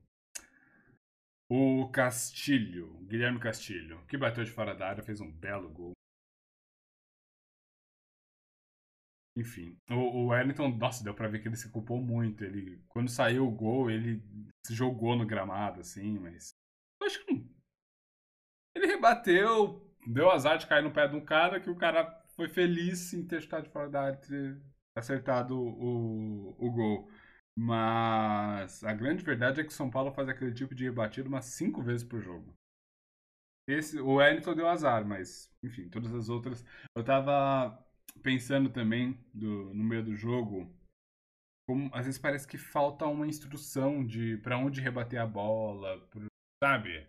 O 1.49 1.89
Castilho, 1.89 2.97
Guilherme 3.07 3.39
Castilho, 3.39 4.05
que 4.07 4.17
bateu 4.17 4.43
de 4.43 4.51
fora 4.51 4.75
da 4.75 4.87
área, 4.87 5.03
fez 5.03 5.19
um 5.19 5.31
belo 5.31 5.69
gol. 5.69 5.93
Enfim, 9.39 9.79
o, 9.89 9.95
o 9.95 10.27
Wellington, 10.27 10.67
nossa, 10.75 11.01
deu 11.01 11.13
pra 11.13 11.29
ver 11.29 11.39
que 11.41 11.47
ele 11.47 11.55
se 11.55 11.71
culpou 11.71 12.01
muito. 12.01 12.43
Ele, 12.43 12.83
quando 12.89 13.09
saiu 13.09 13.47
o 13.47 13.51
gol, 13.51 13.89
ele 13.89 14.21
se 14.65 14.73
jogou 14.73 15.15
no 15.15 15.25
gramado, 15.25 15.79
assim, 15.79 16.19
mas. 16.19 16.53
Eu 16.99 17.07
acho 17.07 17.25
que 17.25 17.33
não. 17.33 17.49
Ele 18.75 18.87
rebateu, 18.87 19.81
deu 20.05 20.29
azar 20.29 20.57
de 20.57 20.67
cair 20.67 20.83
no 20.83 20.91
pé 20.91 21.07
de 21.07 21.15
um 21.15 21.23
cara 21.23 21.59
que 21.59 21.69
o 21.69 21.75
cara 21.75 22.21
foi 22.35 22.49
feliz 22.49 23.13
em 23.13 23.25
ter 23.25 23.39
de 23.39 23.69
fora 23.69 23.89
da 23.89 24.03
área 24.03 24.17
ter 24.17 24.61
acertado 24.95 25.57
o, 25.57 26.55
o 26.59 26.71
gol. 26.71 27.09
Mas 27.55 28.83
a 28.83 28.93
grande 28.93 29.23
verdade 29.23 29.61
é 29.61 29.63
que 29.63 29.73
São 29.73 29.89
Paulo 29.89 30.11
faz 30.11 30.27
aquele 30.27 30.53
tipo 30.53 30.75
de 30.75 30.83
rebatido 30.83 31.29
umas 31.29 31.45
cinco 31.45 31.81
vezes 31.81 32.05
por 32.05 32.21
jogo. 32.21 32.53
Esse, 33.67 33.99
o 33.99 34.15
Wellington 34.15 34.55
deu 34.55 34.67
azar, 34.67 35.05
mas, 35.05 35.49
enfim, 35.63 35.87
todas 35.89 36.13
as 36.13 36.27
outras. 36.27 36.65
Eu 36.95 37.03
tava 37.03 37.77
pensando 38.19 38.69
também 38.69 39.17
do, 39.33 39.73
no 39.73 39.83
meio 39.83 40.03
do 40.03 40.15
jogo, 40.15 40.71
como 41.67 41.89
às 41.93 42.05
vezes 42.05 42.19
parece 42.19 42.47
que 42.47 42.57
falta 42.57 43.05
uma 43.05 43.27
instrução 43.27 44.05
de 44.05 44.37
para 44.37 44.57
onde 44.57 44.81
rebater 44.81 45.21
a 45.21 45.27
bola, 45.27 46.07
sabe? 46.63 47.07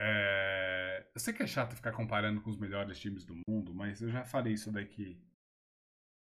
É, 0.00 1.06
eu 1.14 1.20
sei 1.20 1.32
que 1.32 1.42
é 1.42 1.46
chato 1.46 1.76
ficar 1.76 1.92
comparando 1.92 2.40
com 2.40 2.50
os 2.50 2.56
melhores 2.56 2.98
times 2.98 3.24
do 3.24 3.36
mundo, 3.48 3.74
mas 3.74 4.02
eu 4.02 4.10
já 4.10 4.24
falei 4.24 4.54
isso 4.54 4.72
daqui 4.72 5.18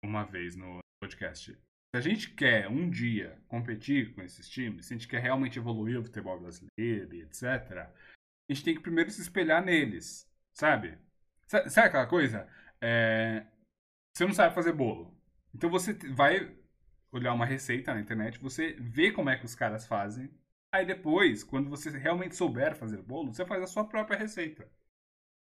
uma 0.03 0.25
vez 0.25 0.57
no 0.57 0.81
podcast 1.03 1.57
se 1.91 1.97
a 1.97 2.01
gente 2.01 2.31
quer 2.31 2.69
um 2.69 2.89
dia 2.89 3.37
competir 3.49 4.15
com 4.15 4.23
esses 4.23 4.49
times, 4.49 4.87
se 4.87 4.95
a 4.95 4.97
gente 4.97 5.09
quer 5.09 5.21
realmente 5.21 5.59
evoluir 5.59 5.99
o 5.99 6.05
futebol 6.05 6.39
brasileiro 6.39 7.15
e 7.15 7.23
etc., 7.23 7.45
a 7.45 8.53
gente 8.53 8.65
tem 8.65 8.75
que 8.75 8.81
primeiro 8.81 9.11
se 9.11 9.21
espelhar 9.21 9.65
neles, 9.65 10.29
sabe? 10.55 10.97
Sabe 11.47 11.89
aquela 11.89 12.07
coisa? 12.07 12.49
É... 12.81 13.45
Você 14.15 14.27
não 14.27 14.35
sabe 14.35 14.55
fazer 14.55 14.73
bolo. 14.73 15.17
Então 15.55 15.71
você 15.71 15.93
vai 16.13 16.57
olhar 17.13 17.33
uma 17.33 17.47
receita 17.47 17.93
na 17.95 18.01
internet, 18.01 18.39
você 18.39 18.75
vê 18.75 19.11
como 19.13 19.31
é 19.31 19.37
que 19.37 19.45
os 19.45 19.55
caras 19.55 19.87
fazem. 19.87 20.31
Aí 20.73 20.87
depois, 20.87 21.43
quando 21.43 21.69
você 21.69 21.91
realmente 21.91 22.37
souber 22.37 22.77
fazer 22.77 23.03
bolo, 23.03 23.33
você 23.33 23.45
faz 23.45 23.63
a 23.63 23.67
sua 23.67 23.85
própria 23.85 24.19
receita. 24.19 24.71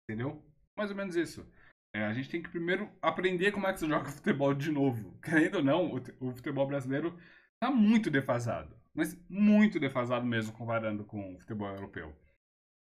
Entendeu? 0.09 0.43
Mais 0.77 0.91
ou 0.91 0.97
menos 0.97 1.17
isso. 1.17 1.47
É, 1.95 2.05
a 2.05 2.13
gente 2.13 2.29
tem 2.31 2.43
que 2.43 2.51
primeiro 2.51 2.91
aprender 3.03 3.51
como 3.53 3.67
é 3.67 3.73
que 3.73 3.81
se 3.81 3.89
joga 3.89 4.11
futebol 4.11 4.55
de 4.55 4.71
novo. 4.71 5.19
Querendo 5.21 5.57
ou 5.57 5.65
não, 5.65 5.95
o, 6.21 6.33
futebol 6.33 6.67
brasileiro 6.67 7.19
está 7.55 7.71
muito 7.75 8.11
defasado. 8.11 8.77
Mas 8.95 9.17
muito 9.29 9.81
defasado 9.81 10.27
mesmo 10.27 10.53
comparando 10.53 11.05
com 11.05 11.35
o 11.35 11.39
futebol 11.41 11.69
europeu. 11.69 12.15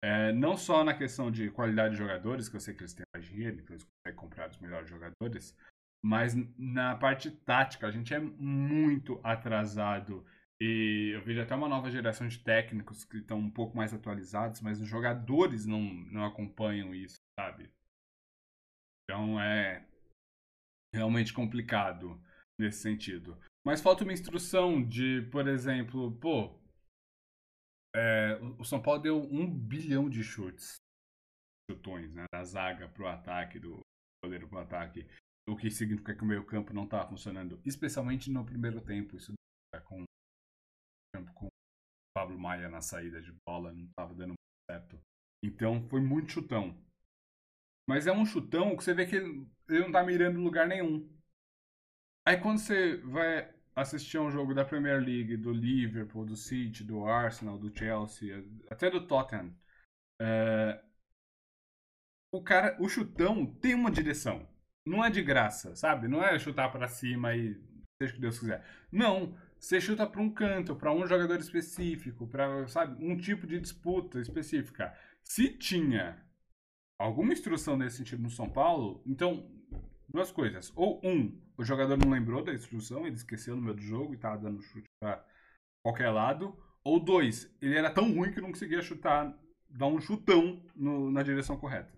É, 0.04 0.34
não 0.34 0.54
só 0.54 0.84
na 0.84 0.92
questão 0.92 1.30
de 1.30 1.50
qualidade 1.50 1.92
de 1.94 1.98
jogadores, 1.98 2.46
que 2.46 2.56
eu 2.56 2.60
sei 2.60 2.74
que 2.74 2.82
eles 2.82 2.92
têm 2.92 3.06
mais 3.14 3.24
dinheiro, 3.24 3.58
então 3.58 3.74
eles 3.74 3.86
conseguem 3.86 4.20
comprar 4.20 4.50
os 4.50 4.58
melhores 4.58 4.86
jogadores, 4.86 5.56
mas 6.04 6.34
na 6.58 6.94
parte 6.94 7.30
tática, 7.30 7.86
a 7.86 7.90
gente 7.90 8.12
é 8.12 8.20
muito 8.20 9.18
atrasado. 9.24 10.22
E 10.60 11.12
eu 11.14 11.22
vejo 11.24 11.40
até 11.40 11.54
uma 11.54 11.70
nova 11.70 11.90
geração 11.90 12.28
de 12.28 12.38
técnicos 12.38 13.02
que 13.02 13.16
estão 13.16 13.38
um 13.38 13.50
pouco 13.50 13.74
mais 13.74 13.94
atualizados, 13.94 14.60
mas 14.60 14.78
os 14.78 14.86
jogadores 14.86 15.64
não, 15.64 15.80
não 15.80 16.26
acompanham 16.26 16.94
isso, 16.94 17.16
sabe? 17.40 17.72
Então 19.04 19.40
é 19.40 19.86
realmente 20.94 21.32
complicado 21.32 22.22
nesse 22.60 22.82
sentido. 22.82 23.40
Mas 23.64 23.80
falta 23.80 24.04
uma 24.04 24.12
instrução 24.12 24.86
de, 24.86 25.22
por 25.32 25.48
exemplo, 25.48 26.12
pô, 26.18 26.62
é, 27.94 28.36
o 28.58 28.64
São 28.64 28.82
Paulo 28.82 29.00
deu 29.00 29.22
um 29.22 29.48
bilhão 29.48 30.10
de 30.10 30.22
chutes, 30.24 30.76
chutões, 31.70 32.12
né? 32.12 32.24
Da 32.32 32.44
zaga 32.44 32.88
pro 32.88 33.06
ataque, 33.06 33.58
do 33.58 33.80
goleiro 34.22 34.48
pro 34.48 34.58
ataque. 34.58 35.06
O 35.48 35.56
que 35.56 35.70
significa 35.70 36.14
que 36.14 36.22
o 36.22 36.26
meio 36.26 36.44
campo 36.44 36.72
não 36.72 36.84
estava 36.84 37.08
funcionando, 37.08 37.60
especialmente 37.64 38.30
no 38.30 38.44
primeiro 38.44 38.80
tempo. 38.80 39.16
Isso 39.16 39.32
tá 39.72 39.80
com, 39.82 40.04
com 41.34 41.46
o 41.46 41.48
Pablo 42.16 42.38
Maia 42.38 42.68
na 42.68 42.80
saída 42.80 43.22
de 43.22 43.32
bola, 43.46 43.72
não 43.72 43.84
estava 43.84 44.14
dando 44.14 44.34
certo. 44.70 44.98
Então 45.44 45.86
foi 45.88 46.00
muito 46.00 46.32
chutão. 46.32 46.76
Mas 47.86 48.06
é 48.06 48.12
um 48.12 48.24
chutão 48.24 48.76
que 48.76 48.82
você 48.82 48.94
vê 48.94 49.06
que 49.06 49.16
ele 49.16 49.46
não 49.68 49.92
tá 49.92 50.02
mirando 50.02 50.40
em 50.40 50.44
lugar 50.44 50.66
nenhum. 50.66 51.06
Aí 52.26 52.40
quando 52.40 52.58
você 52.58 52.96
vai 53.02 53.54
assistir 53.74 54.18
um 54.18 54.30
jogo 54.30 54.54
da 54.54 54.64
Premier 54.64 55.00
League, 55.00 55.36
do 55.36 55.52
Liverpool, 55.52 56.24
do 56.24 56.36
City, 56.36 56.84
do 56.84 57.04
Arsenal, 57.06 57.58
do 57.58 57.76
Chelsea, 57.76 58.44
até 58.70 58.90
do 58.90 59.06
Tottenham, 59.06 59.52
é... 60.20 60.80
o 62.32 62.42
cara, 62.42 62.76
o 62.80 62.88
chutão 62.88 63.46
tem 63.46 63.74
uma 63.74 63.90
direção. 63.90 64.48
Não 64.86 65.04
é 65.04 65.10
de 65.10 65.22
graça, 65.22 65.74
sabe? 65.74 66.08
Não 66.08 66.22
é 66.22 66.38
chutar 66.38 66.70
para 66.70 66.88
cima 66.88 67.34
e 67.34 67.54
seja 68.00 68.12
o 68.12 68.14
que 68.16 68.20
Deus 68.20 68.38
quiser. 68.38 68.64
Não, 68.92 69.36
você 69.58 69.80
chuta 69.80 70.06
para 70.06 70.20
um 70.20 70.30
canto, 70.30 70.76
para 70.76 70.92
um 70.92 71.06
jogador 71.06 71.38
específico, 71.40 72.26
para, 72.26 72.66
sabe, 72.68 73.02
um 73.04 73.16
tipo 73.16 73.46
de 73.46 73.58
disputa 73.58 74.20
específica. 74.20 74.94
Se 75.22 75.48
tinha 75.48 76.22
alguma 76.98 77.32
instrução 77.32 77.76
nesse 77.76 77.96
sentido 77.96 78.22
no 78.22 78.30
São 78.30 78.48
Paulo, 78.48 79.02
então, 79.06 79.50
duas 80.08 80.30
coisas. 80.30 80.72
Ou, 80.76 81.00
um, 81.04 81.40
o 81.56 81.64
jogador 81.64 81.96
não 81.96 82.10
lembrou 82.10 82.42
da 82.42 82.52
instrução, 82.52 83.06
ele 83.06 83.16
esqueceu 83.16 83.56
no 83.56 83.62
meio 83.62 83.76
do 83.76 83.82
jogo 83.82 84.12
e 84.12 84.16
estava 84.16 84.38
dando 84.38 84.62
chute 84.62 84.88
para 85.00 85.24
qualquer 85.84 86.10
lado. 86.10 86.56
Ou, 86.84 87.00
dois, 87.00 87.50
ele 87.60 87.76
era 87.76 87.92
tão 87.92 88.12
ruim 88.12 88.32
que 88.32 88.40
não 88.40 88.50
conseguia 88.50 88.82
chutar, 88.82 89.36
dar 89.68 89.86
um 89.86 90.00
chutão 90.00 90.62
no, 90.74 91.10
na 91.10 91.22
direção 91.22 91.58
correta. 91.58 91.92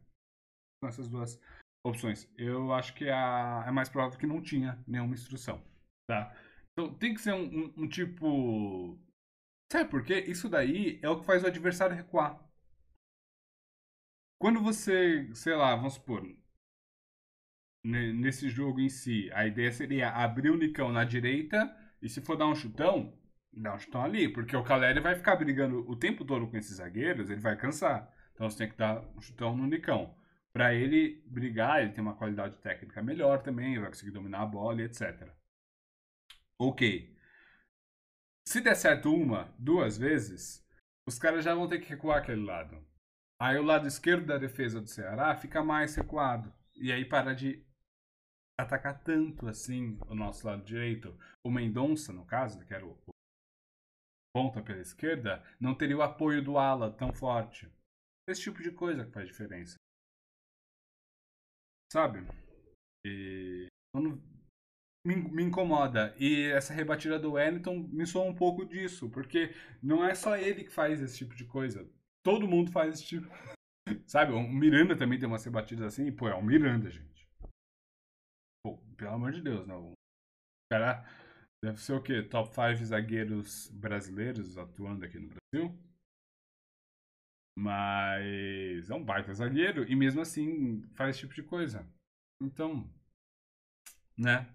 São 0.80 0.88
essas 0.88 1.08
duas 1.08 1.40
opções. 1.84 2.28
Eu 2.36 2.72
acho 2.72 2.94
que 2.94 3.08
a, 3.08 3.64
é 3.66 3.70
mais 3.70 3.88
provável 3.88 4.18
que 4.18 4.26
não 4.26 4.42
tinha 4.42 4.82
nenhuma 4.86 5.14
instrução. 5.14 5.62
Tá? 6.08 6.34
Então, 6.72 6.94
tem 6.94 7.14
que 7.14 7.20
ser 7.20 7.32
um, 7.32 7.44
um, 7.44 7.74
um 7.78 7.88
tipo. 7.88 8.98
Sabe 9.72 9.90
por 9.90 10.04
quê? 10.04 10.20
Isso 10.28 10.48
daí 10.48 11.00
é 11.02 11.08
o 11.08 11.18
que 11.18 11.26
faz 11.26 11.42
o 11.42 11.46
adversário 11.46 11.96
recuar. 11.96 12.40
Quando 14.38 14.62
você, 14.62 15.34
sei 15.34 15.54
lá, 15.56 15.74
vamos 15.74 15.94
supor, 15.94 16.22
nesse 17.86 18.48
jogo 18.48 18.80
em 18.80 18.88
si, 18.88 19.30
a 19.32 19.46
ideia 19.46 19.70
seria 19.70 20.10
abrir 20.10 20.50
o 20.50 20.56
Nicão 20.56 20.90
na 20.90 21.04
direita 21.04 21.74
e 22.02 22.08
se 22.08 22.20
for 22.20 22.36
dar 22.36 22.46
um 22.46 22.54
chutão, 22.54 23.16
dá 23.52 23.74
um 23.74 23.78
chutão 23.78 24.02
ali, 24.02 24.28
porque 24.28 24.56
o 24.56 24.64
Caleri 24.64 25.00
vai 25.00 25.14
ficar 25.14 25.36
brigando 25.36 25.88
o 25.88 25.96
tempo 25.96 26.24
todo 26.24 26.48
com 26.48 26.56
esses 26.56 26.76
zagueiros, 26.76 27.30
ele 27.30 27.40
vai 27.40 27.56
cansar. 27.56 28.12
Então 28.34 28.50
você 28.50 28.58
tem 28.58 28.68
que 28.68 28.76
dar 28.76 29.00
um 29.16 29.20
chutão 29.20 29.56
no 29.56 29.66
Nicão. 29.66 30.14
Para 30.52 30.74
ele 30.74 31.22
brigar, 31.26 31.82
ele 31.82 31.92
tem 31.92 32.02
uma 32.02 32.16
qualidade 32.16 32.56
técnica 32.58 33.02
melhor 33.02 33.42
também, 33.42 33.78
vai 33.78 33.88
conseguir 33.88 34.10
dominar 34.10 34.42
a 34.42 34.46
bola 34.46 34.82
e 34.82 34.84
etc. 34.84 35.28
Ok. 36.58 37.14
Se 38.44 38.60
der 38.60 38.74
certo 38.74 39.12
uma, 39.14 39.54
duas 39.58 39.98
vezes, 39.98 40.64
os 41.06 41.18
caras 41.18 41.44
já 41.44 41.54
vão 41.54 41.68
ter 41.68 41.78
que 41.78 41.88
recuar 41.88 42.18
aquele 42.18 42.44
lado. 42.44 42.84
Aí 43.38 43.58
o 43.58 43.62
lado 43.62 43.86
esquerdo 43.86 44.26
da 44.26 44.38
defesa 44.38 44.80
do 44.80 44.88
Ceará 44.88 45.34
fica 45.36 45.62
mais 45.62 45.94
recuado. 45.94 46.52
E 46.74 46.90
aí 46.90 47.04
para 47.04 47.34
de 47.34 47.65
atacar 48.58 49.02
tanto 49.02 49.48
assim 49.48 49.98
o 50.08 50.14
nosso 50.14 50.46
lado 50.46 50.64
direito. 50.64 51.16
O 51.44 51.50
Mendonça, 51.50 52.12
no 52.12 52.24
caso, 52.24 52.64
que 52.64 52.74
era 52.74 52.86
o 52.86 52.96
ponta 54.34 54.62
pela 54.62 54.80
esquerda, 54.80 55.42
não 55.58 55.74
teria 55.74 55.96
o 55.96 56.02
apoio 56.02 56.42
do 56.44 56.58
ala 56.58 56.92
tão 56.92 57.12
forte. 57.12 57.70
Esse 58.28 58.42
tipo 58.42 58.62
de 58.62 58.70
coisa 58.70 59.04
que 59.04 59.12
faz 59.12 59.26
diferença. 59.26 59.76
Sabe? 61.92 62.26
E 63.06 63.68
me, 65.06 65.14
me 65.14 65.42
incomoda. 65.42 66.14
E 66.18 66.46
essa 66.46 66.74
rebatida 66.74 67.18
do 67.18 67.32
Wellington 67.32 67.88
me 67.88 68.04
soa 68.06 68.24
um 68.24 68.34
pouco 68.34 68.66
disso, 68.66 69.08
porque 69.10 69.54
não 69.82 70.04
é 70.04 70.14
só 70.14 70.36
ele 70.36 70.64
que 70.64 70.70
faz 70.70 71.00
esse 71.00 71.16
tipo 71.16 71.34
de 71.34 71.46
coisa 71.46 71.88
todo 72.26 72.48
mundo 72.48 72.72
faz 72.72 72.94
esse 72.94 73.04
tipo. 73.04 73.28
Sabe? 74.04 74.32
O 74.32 74.42
Miranda 74.42 74.96
também 74.96 75.16
tem 75.16 75.28
umas 75.28 75.44
rebatidas 75.44 75.86
assim. 75.86 76.10
Pô, 76.10 76.28
é 76.28 76.34
o 76.34 76.42
Miranda, 76.42 76.90
gente. 76.90 77.15
Pelo 78.96 79.12
amor 79.14 79.32
de 79.32 79.40
Deus, 79.42 79.66
não. 79.66 79.92
O 79.92 79.94
cara 80.70 81.04
deve 81.62 81.80
ser 81.80 81.94
o 81.94 82.02
quê? 82.02 82.22
Top 82.22 82.54
5 82.54 82.84
zagueiros 82.84 83.70
brasileiros 83.70 84.58
atuando 84.58 85.04
aqui 85.04 85.18
no 85.18 85.28
Brasil. 85.28 85.78
Mas 87.58 88.90
é 88.90 88.94
um 88.94 89.02
baita 89.04 89.32
zagueiro 89.34 89.84
e 89.90 89.96
mesmo 89.96 90.20
assim 90.20 90.82
faz 90.94 91.10
esse 91.10 91.20
tipo 91.20 91.34
de 91.34 91.42
coisa. 91.42 91.86
Então, 92.40 92.88
né? 94.16 94.46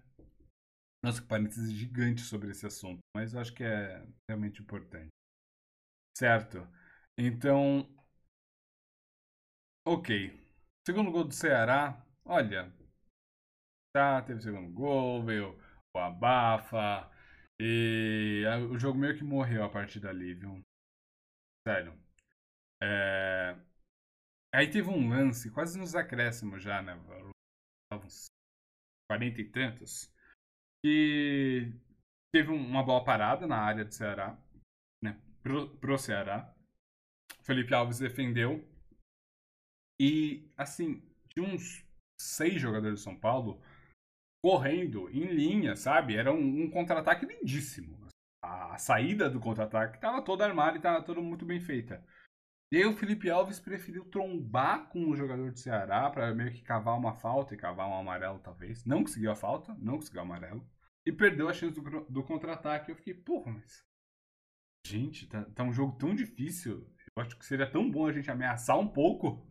Nossa, 1.02 1.20
que 1.22 1.28
parênteses 1.28 1.72
gigante 1.72 2.22
sobre 2.22 2.50
esse 2.50 2.66
assunto, 2.66 2.98
mas 3.14 3.34
eu 3.34 3.40
acho 3.40 3.52
que 3.54 3.62
é 3.64 4.04
realmente 4.28 4.60
importante. 4.62 5.10
Certo? 6.16 6.66
Então, 7.18 7.86
ok. 9.84 10.32
Segundo 10.86 11.10
gol 11.12 11.24
do 11.24 11.34
Ceará, 11.34 12.04
olha, 12.24 12.72
tá, 13.92 14.22
teve 14.22 14.40
segundo 14.40 14.72
gol, 14.72 15.24
veio 15.24 15.58
o 15.94 15.98
abafa, 15.98 17.10
e 17.60 18.44
o 18.70 18.78
jogo 18.78 18.98
meio 18.98 19.16
que 19.16 19.22
morreu 19.22 19.62
a 19.62 19.70
partir 19.70 20.00
dali, 20.00 20.34
viu? 20.34 20.60
Sério. 21.66 21.96
É... 22.82 23.56
Aí 24.54 24.68
teve 24.70 24.88
um 24.88 25.08
lance, 25.08 25.50
quase 25.50 25.78
nos 25.78 25.94
acréscimos 25.94 26.62
já, 26.62 26.82
né? 26.82 26.94
Uns 27.92 28.26
40 29.08 29.40
e 29.40 29.44
tantos. 29.44 30.10
Que 30.84 31.72
teve 32.34 32.50
uma 32.50 32.82
bola 32.82 33.04
parada 33.04 33.46
na 33.46 33.58
área 33.58 33.84
do 33.84 33.94
Ceará, 33.94 34.36
né? 35.02 35.20
Pro, 35.42 35.76
pro 35.78 35.98
Ceará. 35.98 36.52
Felipe 37.42 37.72
Alves 37.72 37.98
defendeu. 37.98 38.68
E, 40.00 40.50
assim, 40.56 41.00
tinha 41.28 41.46
uns 41.46 41.86
seis 42.20 42.60
jogadores 42.60 42.98
de 42.98 43.04
São 43.04 43.18
Paulo 43.18 43.62
correndo 44.42 45.08
em 45.10 45.26
linha, 45.26 45.76
sabe? 45.76 46.16
Era 46.16 46.32
um, 46.32 46.64
um 46.64 46.70
contra-ataque 46.70 47.24
lindíssimo. 47.24 47.96
A, 48.42 48.74
a, 48.74 48.78
saída 48.78 49.30
do 49.30 49.38
contra-ataque 49.38 49.96
estava 49.96 50.20
toda 50.20 50.44
armada 50.44 50.74
e 50.74 50.78
estava 50.78 51.02
toda 51.02 51.20
muito 51.20 51.46
bem 51.46 51.60
feita. 51.60 52.04
E 52.72 52.78
aí 52.78 52.86
o 52.86 52.96
Felipe 52.96 53.30
Alves 53.30 53.60
preferiu 53.60 54.04
trombar 54.06 54.88
com 54.88 55.08
o 55.08 55.14
jogador 55.14 55.50
do 55.50 55.58
Ceará 55.58 56.10
para 56.10 56.34
meio 56.34 56.50
que 56.52 56.62
cavar 56.62 56.98
uma 56.98 57.14
falta 57.14 57.54
e 57.54 57.58
cavar 57.58 57.88
um 57.88 57.94
amarelo, 57.94 58.40
talvez. 58.40 58.84
Não 58.84 59.02
conseguiu 59.02 59.30
a 59.30 59.36
falta, 59.36 59.76
não 59.78 59.96
conseguiu 59.96 60.20
o 60.20 60.24
amarelo. 60.24 60.66
E 61.06 61.12
perdeu 61.12 61.48
a 61.48 61.52
chance 61.52 61.80
do, 61.80 62.04
do 62.08 62.24
contra-ataque. 62.24 62.90
Eu 62.90 62.96
fiquei, 62.96 63.14
porra, 63.14 63.52
mas. 63.52 63.84
Gente, 64.86 65.28
tá, 65.28 65.44
tá 65.44 65.62
um 65.62 65.72
jogo 65.72 65.96
tão 65.98 66.14
difícil. 66.14 66.90
Eu 67.14 67.22
acho 67.22 67.38
que 67.38 67.44
seria 67.44 67.70
tão 67.70 67.88
bom 67.90 68.06
a 68.06 68.12
gente 68.12 68.30
ameaçar 68.30 68.78
um 68.78 68.88
pouco 68.88 69.46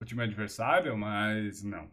o 0.00 0.04
time 0.04 0.22
adversário, 0.22 0.96
mas 0.96 1.62
não. 1.62 1.90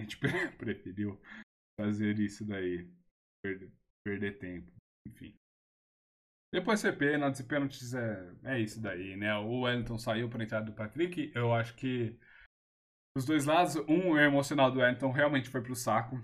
A 0.00 0.04
gente 0.04 0.18
preferiu 0.58 1.20
fazer 1.78 2.18
isso 2.18 2.46
daí. 2.46 2.88
Perder, 3.42 3.72
perder 4.04 4.38
tempo. 4.38 4.72
Enfim. 5.06 5.34
Depois 6.52 6.80
foi 6.80 6.92
pênaltis, 6.92 7.42
pênaltis 7.42 7.92
é, 7.92 8.34
é 8.44 8.60
isso 8.60 8.80
daí, 8.80 9.16
né? 9.16 9.34
O 9.36 9.60
Wellington 9.60 9.98
saiu 9.98 10.30
para 10.30 10.42
entrada 10.42 10.66
do 10.66 10.74
Patrick. 10.74 11.30
Eu 11.34 11.52
acho 11.52 11.74
que 11.76 12.18
os 13.16 13.24
dois 13.24 13.44
lados, 13.44 13.76
um 13.88 14.16
é 14.16 14.26
emocional 14.26 14.70
do 14.70 14.78
Wellington 14.78 15.10
realmente 15.10 15.50
foi 15.50 15.62
pro 15.62 15.74
saco. 15.74 16.16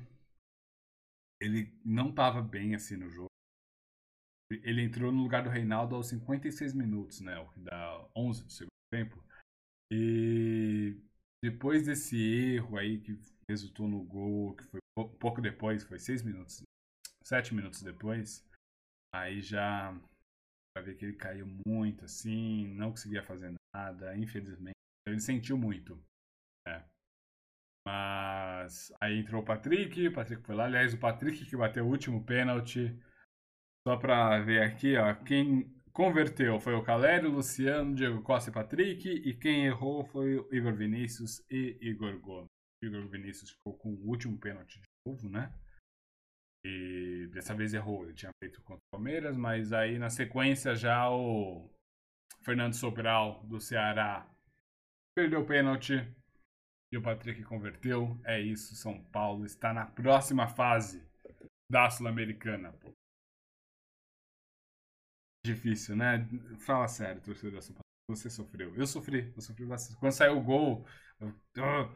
Ele 1.41 1.77
não 1.85 2.15
tava 2.15 2.41
bem 2.41 2.75
assim 2.75 2.97
no 2.97 3.11
jogo. 3.11 3.29
Ele 4.51 4.83
entrou 4.83 5.13
no 5.13 5.23
lugar 5.23 5.43
do 5.43 5.51
Reinaldo 5.51 5.95
aos 5.95 6.09
56 6.09 6.73
minutos, 6.75 7.21
né? 7.21 7.39
O 7.39 7.51
que 7.51 7.61
dá 7.61 8.09
11 8.17 8.45
do 8.45 8.53
segundo 8.53 8.71
tempo. 8.93 9.23
E 9.91 10.97
depois 11.43 11.85
desse 11.85 12.17
erro 12.17 12.79
aí 12.79 13.01
que 13.01 13.19
resultou 13.49 13.89
no 13.89 14.03
gol, 14.03 14.57
que 14.57 14.65
foi 14.65 14.81
pouco 15.19 15.41
depois, 15.41 15.85
foi 15.85 15.99
6 15.99 16.23
minutos, 16.23 16.63
7 17.25 17.55
minutos 17.55 17.83
depois, 17.83 18.47
aí 19.15 19.41
já 19.41 19.93
vai 20.77 20.85
ver 20.85 20.97
que 20.97 21.05
ele 21.05 21.17
caiu 21.17 21.47
muito 21.67 22.05
assim, 22.05 22.67
não 22.75 22.91
conseguia 22.91 23.23
fazer 23.23 23.55
nada, 23.75 24.17
infelizmente. 24.17 24.75
Ele 25.07 25.21
sentiu 25.21 25.57
muito. 25.57 26.03
Né? 26.67 26.85
Mas 27.87 28.93
aí 29.01 29.19
entrou 29.19 29.43
o 29.43 29.45
Patrick, 29.45 30.09
o 30.09 30.13
Patrick 30.13 30.43
foi 30.43 30.55
lá. 30.55 30.65
Aliás, 30.65 30.95
o 30.95 30.99
Patrick 30.99 31.45
que 31.45 31.57
bateu 31.57 31.85
o 31.85 31.91
último 31.91 32.25
pênalti 32.25 32.99
só 33.87 33.97
para 33.97 34.41
ver 34.41 34.63
aqui, 34.63 34.97
ó, 34.97 35.15
quem 35.15 35.71
converteu 35.93 36.59
foi 36.59 36.75
o 36.75 36.83
Calério, 36.83 37.31
Luciano, 37.31 37.95
Diego 37.95 38.23
Costa 38.23 38.51
e 38.51 38.53
Patrick, 38.53 39.09
e 39.09 39.35
quem 39.35 39.67
errou 39.67 40.05
foi 40.07 40.39
o 40.39 40.49
Igor 40.53 40.75
Vinícius 40.75 41.45
e 41.51 41.79
Igor 41.83 42.19
Gomes. 42.19 42.54
Igor 42.85 43.07
Vinícius 43.09 43.51
ficou 43.51 43.77
com 43.79 43.91
o 43.91 44.09
último 44.09 44.39
pênalti 44.39 44.81
de 44.81 44.87
novo, 45.07 45.29
né? 45.29 45.53
E 46.65 47.29
dessa 47.33 47.55
vez 47.55 47.75
errou. 47.75 48.05
Ele 48.05 48.15
tinha 48.15 48.31
feito 48.43 48.63
contra 48.63 48.81
o 48.87 48.97
Palmeiras, 48.97 49.37
mas 49.37 49.73
aí 49.73 49.99
na 49.99 50.11
sequência 50.11 50.75
já 50.75 51.11
o 51.11 51.69
Fernando 52.43 52.75
Sobral 52.75 53.43
do 53.45 53.61
Ceará 53.61 54.29
perdeu 55.17 55.43
o 55.43 55.47
pênalti 55.47 55.95
e 56.93 56.97
o 56.97 57.03
Patrick 57.03 57.43
converteu. 57.45 58.19
É 58.25 58.41
isso, 58.41 58.75
São 58.75 59.03
Paulo 59.07 59.45
está 59.45 59.73
na 59.73 59.87
próxima 59.87 60.49
fase 60.49 61.03
da 61.71 61.91
Sul-Americana. 61.91 62.75
Difícil, 65.45 65.97
né? 65.97 66.27
Fala 66.61 66.89
sério, 66.89 67.21
torcedor 67.21 67.61
São 67.61 67.75
Paulo. 67.75 67.85
Você 68.09 68.29
sofreu. 68.29 68.75
Eu 68.77 68.87
sofri. 68.87 69.33
Eu 69.35 69.41
sofri 69.41 69.65
bastante. 69.65 69.99
Quando 69.99 70.13
saiu 70.13 70.39
o 70.39 70.43
gol. 70.43 70.87
Eu... 71.55 71.95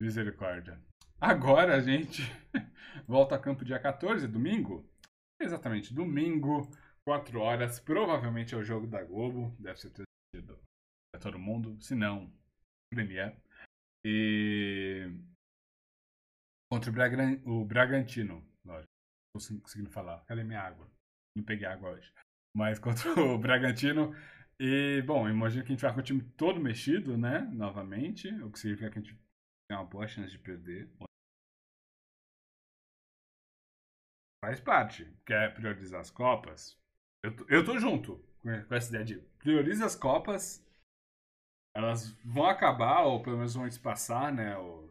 Misericórdia. 0.00 0.80
Agora 1.20 1.76
a 1.76 1.80
gente 1.80 2.22
volta 3.06 3.34
a 3.34 3.38
campo 3.38 3.64
dia 3.64 3.80
14, 3.80 4.28
domingo. 4.28 4.88
Exatamente, 5.40 5.92
domingo, 5.92 6.70
4 7.04 7.40
horas. 7.40 7.80
Provavelmente 7.80 8.54
é 8.54 8.58
o 8.58 8.64
jogo 8.64 8.86
da 8.86 9.02
Globo. 9.02 9.56
Deve 9.58 9.80
ser 9.80 9.90
transmitido 9.90 10.58
todo 11.20 11.38
mundo. 11.38 11.80
Se 11.80 11.94
não, 11.94 12.32
Premier. 12.92 13.36
E. 14.04 15.10
Contra 16.70 16.90
o, 16.90 16.92
Bragan... 16.92 17.40
o 17.44 17.64
Bragantino. 17.64 18.46
Lógico. 18.64 18.88
Estou 19.36 19.60
conseguindo 19.60 19.90
falar. 19.90 20.24
Cadê 20.26 20.44
minha 20.44 20.60
água? 20.60 20.88
Não 21.36 21.44
peguei 21.44 21.66
água 21.66 21.90
hoje. 21.90 22.12
Mas 22.54 22.78
contra 22.78 23.10
o 23.20 23.36
Bragantino. 23.38 24.14
E, 24.60 25.02
bom, 25.02 25.28
imagino 25.28 25.64
que 25.64 25.72
a 25.72 25.74
gente 25.74 25.82
vai 25.82 25.94
com 25.94 26.00
o 26.00 26.02
time 26.02 26.22
todo 26.36 26.60
mexido, 26.60 27.16
né? 27.16 27.40
Novamente. 27.52 28.28
O 28.42 28.50
que 28.50 28.58
significa 28.58 28.90
que 28.90 28.98
a 28.98 29.02
gente 29.02 29.18
tem 29.68 29.76
uma 29.76 29.84
boa 29.84 30.08
chance 30.08 30.30
de 30.30 30.38
perder. 30.38 30.88
Faz 34.42 34.60
parte. 34.60 35.04
Quer 35.26 35.54
priorizar 35.54 36.00
as 36.00 36.10
Copas? 36.10 36.76
Eu 37.22 37.36
tô, 37.36 37.44
eu 37.48 37.64
tô 37.64 37.78
junto 37.78 38.18
com 38.40 38.74
essa 38.74 38.88
ideia 38.88 39.04
de 39.04 39.20
prioriza 39.38 39.84
as 39.84 39.94
Copas. 39.94 40.64
Elas 41.76 42.12
vão 42.24 42.46
acabar, 42.46 43.02
ou 43.02 43.22
pelo 43.22 43.36
menos 43.36 43.54
vão 43.54 43.66
espaçar, 43.66 44.34
né? 44.34 44.56
Os, 44.56 44.90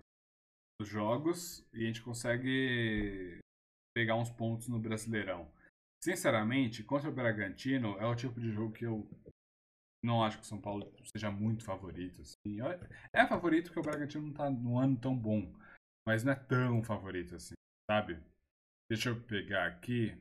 os 0.82 0.88
jogos. 0.88 1.68
E 1.74 1.84
a 1.84 1.88
gente 1.88 2.04
consegue 2.04 3.40
pegar 3.96 4.16
uns 4.16 4.30
pontos 4.30 4.68
no 4.68 4.80
Brasileirão. 4.80 5.52
Sinceramente, 6.04 6.84
contra 6.84 7.10
o 7.10 7.13
Bragantino 7.13 7.98
é 7.98 8.06
o 8.06 8.16
tipo 8.16 8.40
de 8.40 8.52
jogo 8.52 8.74
que 8.74 8.86
eu 8.86 9.10
não 10.04 10.24
acho 10.24 10.38
que 10.38 10.44
o 10.44 10.48
São 10.48 10.60
Paulo 10.60 10.92
seja 11.06 11.32
muito 11.32 11.64
favorito. 11.64 12.22
Assim. 12.22 12.58
É 13.14 13.26
favorito 13.26 13.66
porque 13.66 13.80
o 13.80 13.84
Bragantino 13.84 14.28
não 14.28 14.34
tá 14.34 14.50
num 14.50 14.78
ano 14.78 14.98
tão 15.00 15.18
bom, 15.18 15.54
mas 16.08 16.24
não 16.24 16.34
é 16.34 16.36
tão 16.36 16.84
favorito 16.84 17.36
assim, 17.36 17.56
sabe? 17.90 18.22
Deixa 18.90 19.10
eu 19.10 19.22
pegar 19.22 19.68
aqui. 19.68 20.16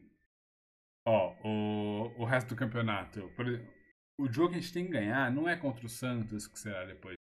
Ó, 1.07 1.35
o, 1.45 2.23
o 2.23 2.25
resto 2.25 2.49
do 2.49 2.57
campeonato. 2.57 3.29
Por, 3.37 3.47
o 4.19 4.33
jogo 4.33 4.51
que 4.51 4.59
a 4.59 4.61
gente 4.61 4.73
tem 4.73 4.87
que 4.87 4.93
ganhar 4.93 5.31
não 5.31 5.49
é 5.49 5.57
contra 5.57 5.87
o 5.87 5.89
Santos, 5.89 6.47
que 6.49 6.59
será 6.59 6.85
depois 6.85 7.17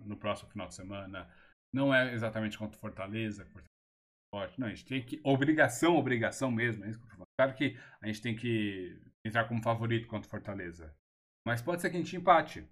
no 0.00 0.16
próximo 0.16 0.50
final 0.50 0.68
de 0.68 0.74
semana. 0.74 1.28
Não 1.72 1.92
é 1.92 2.12
exatamente 2.14 2.56
contra 2.56 2.76
o 2.76 2.80
Fortaleza, 2.80 3.44
Fortaleza 3.46 3.74
não, 4.58 4.66
a 4.66 4.70
gente 4.70 4.84
tem 4.84 5.04
que. 5.04 5.20
Obrigação, 5.22 5.96
obrigação 5.96 6.50
mesmo. 6.50 6.84
É 6.84 6.90
isso 6.90 7.00
que 7.00 7.20
eu 7.20 7.24
Claro 7.36 7.54
que 7.54 7.78
a 8.00 8.06
gente 8.06 8.22
tem 8.22 8.36
que 8.36 9.00
entrar 9.24 9.44
como 9.48 9.62
favorito 9.62 10.06
contra 10.06 10.26
o 10.26 10.30
Fortaleza. 10.30 10.94
Mas 11.46 11.60
pode 11.60 11.82
ser 11.82 11.90
que 11.90 11.96
a 11.96 12.00
gente 12.00 12.16
empate. 12.16 12.66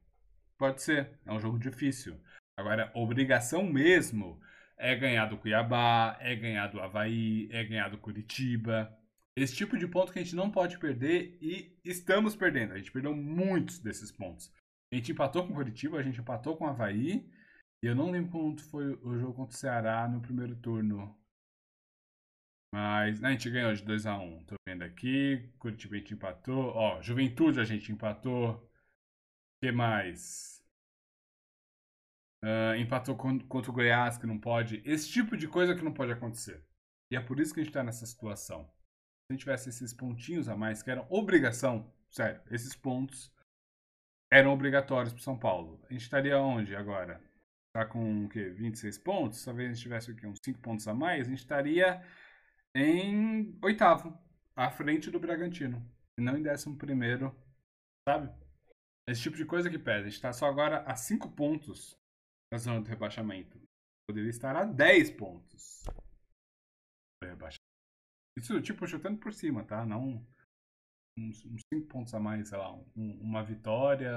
Pode 0.58 0.82
ser. 0.82 1.18
É 1.26 1.32
um 1.32 1.40
jogo 1.40 1.58
difícil. 1.58 2.18
Agora, 2.56 2.90
obrigação 2.94 3.64
mesmo 3.64 4.40
é 4.76 4.94
ganhar 4.94 5.26
do 5.26 5.36
Cuiabá, 5.36 6.16
é 6.20 6.34
ganhar 6.34 6.68
do 6.68 6.80
Havaí, 6.80 7.48
é 7.50 7.64
ganhar 7.64 7.88
do 7.88 7.98
Curitiba. 7.98 8.96
Esse 9.36 9.54
tipo 9.54 9.78
de 9.78 9.86
ponto 9.86 10.12
que 10.12 10.18
a 10.18 10.22
gente 10.22 10.36
não 10.36 10.50
pode 10.50 10.78
perder 10.78 11.38
e 11.40 11.78
estamos 11.84 12.36
perdendo. 12.36 12.72
A 12.72 12.78
gente 12.78 12.92
perdeu 12.92 13.14
muitos 13.14 13.78
desses 13.78 14.10
pontos. 14.10 14.52
A 14.92 14.96
gente 14.96 15.12
empatou 15.12 15.46
com 15.46 15.54
Curitiba, 15.54 15.98
a 15.98 16.02
gente 16.02 16.20
empatou 16.20 16.56
com 16.56 16.64
o 16.64 16.68
Havaí. 16.68 17.30
E 17.82 17.86
eu 17.86 17.94
não 17.94 18.10
lembro 18.10 18.30
quanto 18.30 18.62
foi 18.64 18.92
o 19.02 19.18
jogo 19.18 19.34
contra 19.34 19.54
o 19.54 19.58
Ceará 19.58 20.06
no 20.06 20.20
primeiro 20.20 20.54
turno. 20.56 21.16
Mas 22.72 23.20
né, 23.20 23.28
a 23.28 23.32
gente 23.32 23.50
ganhou 23.50 23.74
de 23.74 23.84
2x1. 23.84 24.20
Um. 24.20 24.44
Tô 24.44 24.54
vendo 24.66 24.82
aqui. 24.82 25.50
Curitiba 25.58 25.94
a 25.94 25.98
gente 25.98 26.14
empatou. 26.14 26.72
Ó, 26.74 27.02
Juventude 27.02 27.60
a 27.60 27.64
gente 27.64 27.92
empatou. 27.92 28.54
O 28.54 28.68
que 29.60 29.70
mais? 29.70 30.64
Uh, 32.42 32.74
empatou 32.76 33.14
contra 33.14 33.70
o 33.70 33.74
Goiás, 33.74 34.16
que 34.16 34.26
não 34.26 34.38
pode. 34.38 34.82
Esse 34.84 35.08
tipo 35.08 35.36
de 35.36 35.46
coisa 35.46 35.74
que 35.74 35.84
não 35.84 35.92
pode 35.92 36.12
acontecer. 36.12 36.64
E 37.10 37.16
é 37.16 37.20
por 37.20 37.38
isso 37.38 37.52
que 37.52 37.60
a 37.60 37.62
gente 37.62 37.70
está 37.70 37.84
nessa 37.84 38.06
situação. 38.06 38.64
Se 38.64 39.30
a 39.30 39.32
gente 39.34 39.40
tivesse 39.40 39.68
esses 39.68 39.92
pontinhos 39.92 40.48
a 40.48 40.56
mais, 40.56 40.82
que 40.82 40.90
eram 40.90 41.06
obrigação, 41.10 41.92
sério, 42.10 42.40
esses 42.50 42.74
pontos 42.74 43.30
eram 44.32 44.50
obrigatórios 44.52 45.12
para 45.12 45.22
São 45.22 45.38
Paulo. 45.38 45.78
A 45.88 45.92
gente 45.92 46.02
estaria 46.02 46.40
onde 46.40 46.74
agora? 46.74 47.20
Tá 47.72 47.84
com 47.84 48.24
o 48.24 48.28
quê? 48.28 48.48
26 48.50 48.98
pontos? 48.98 49.44
Talvez 49.44 49.70
a 49.70 49.74
gente 49.74 49.82
tivesse 49.82 50.10
aqui 50.10 50.26
uns 50.26 50.40
5 50.42 50.58
pontos 50.60 50.88
a 50.88 50.94
mais. 50.94 51.26
A 51.26 51.30
gente 51.30 51.40
estaria 51.40 52.02
em 52.74 53.58
oitavo, 53.62 54.16
à 54.56 54.70
frente 54.70 55.10
do 55.10 55.20
Bragantino. 55.20 55.82
E 56.18 56.22
não 56.22 56.36
em 56.36 56.42
décimo 56.42 56.76
primeiro, 56.76 57.34
sabe? 58.08 58.32
Esse 59.08 59.22
tipo 59.22 59.36
de 59.36 59.44
coisa 59.44 59.70
que 59.70 59.78
pesa. 59.78 60.08
Está 60.08 60.32
só 60.32 60.46
agora 60.46 60.82
a 60.82 60.94
5 60.94 61.30
pontos 61.32 61.98
na 62.52 62.58
zona 62.58 62.80
do 62.80 62.88
rebaixamento. 62.88 63.60
Poderia 64.08 64.30
estar 64.30 64.54
a 64.56 64.64
10 64.64 65.10
pontos. 65.12 65.84
Isso, 68.36 68.60
tipo, 68.62 68.86
chutando 68.86 69.18
por 69.18 69.32
cima, 69.32 69.64
tá? 69.64 69.84
Não 69.84 70.26
uns 71.18 71.42
5 71.72 71.86
pontos 71.88 72.14
a 72.14 72.20
mais, 72.20 72.48
sei 72.48 72.58
lá, 72.58 72.72
um, 72.72 73.20
uma 73.20 73.42
vitória. 73.42 74.10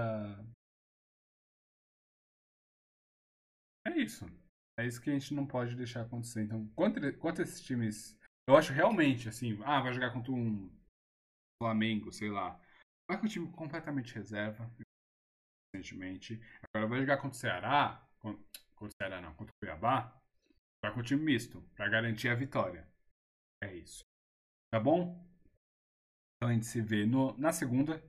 É 3.88 3.98
isso. 3.98 4.26
É 4.78 4.86
isso 4.86 5.02
que 5.02 5.10
a 5.10 5.14
gente 5.14 5.34
não 5.34 5.46
pode 5.46 5.76
deixar 5.76 6.02
acontecer. 6.02 6.44
Então, 6.44 6.68
contra, 6.70 7.12
contra 7.14 7.44
esses 7.44 7.62
times 7.62 8.18
eu 8.48 8.56
acho 8.56 8.74
realmente, 8.74 9.28
assim, 9.28 9.60
ah, 9.64 9.82
vai 9.82 9.94
jogar 9.94 10.12
contra 10.12 10.32
um 10.32 10.70
Flamengo, 11.62 12.12
sei 12.12 12.30
lá. 12.30 12.60
Vai 13.08 13.20
com 13.20 13.26
o 13.26 13.30
time 13.30 13.52
completamente 13.52 14.14
reserva, 14.14 14.70
recentemente. 15.74 16.40
Agora 16.74 16.90
vai 16.90 17.00
jogar 17.00 17.18
contra 17.18 17.38
o 17.38 17.40
Ceará, 17.40 18.08
contra 18.20 18.44
o 18.82 18.90
Ceará 19.02 19.22
não, 19.22 19.34
contra 19.36 19.54
o 19.54 19.58
Cuiabá, 19.60 20.22
vai 20.84 20.94
com 20.94 21.00
o 21.00 21.04
time 21.04 21.24
misto, 21.24 21.62
para 21.76 21.90
garantir 21.90 22.30
a 22.30 22.36
vitória. 22.36 22.88
É 23.64 23.74
isso. 23.74 24.04
Tá 24.72 24.80
bom? 24.80 25.26
Então 26.36 26.50
a 26.50 26.54
gente 26.54 26.66
se 26.66 26.82
vê 26.82 27.06
no, 27.06 27.38
na 27.38 27.52
segunda. 27.52 28.04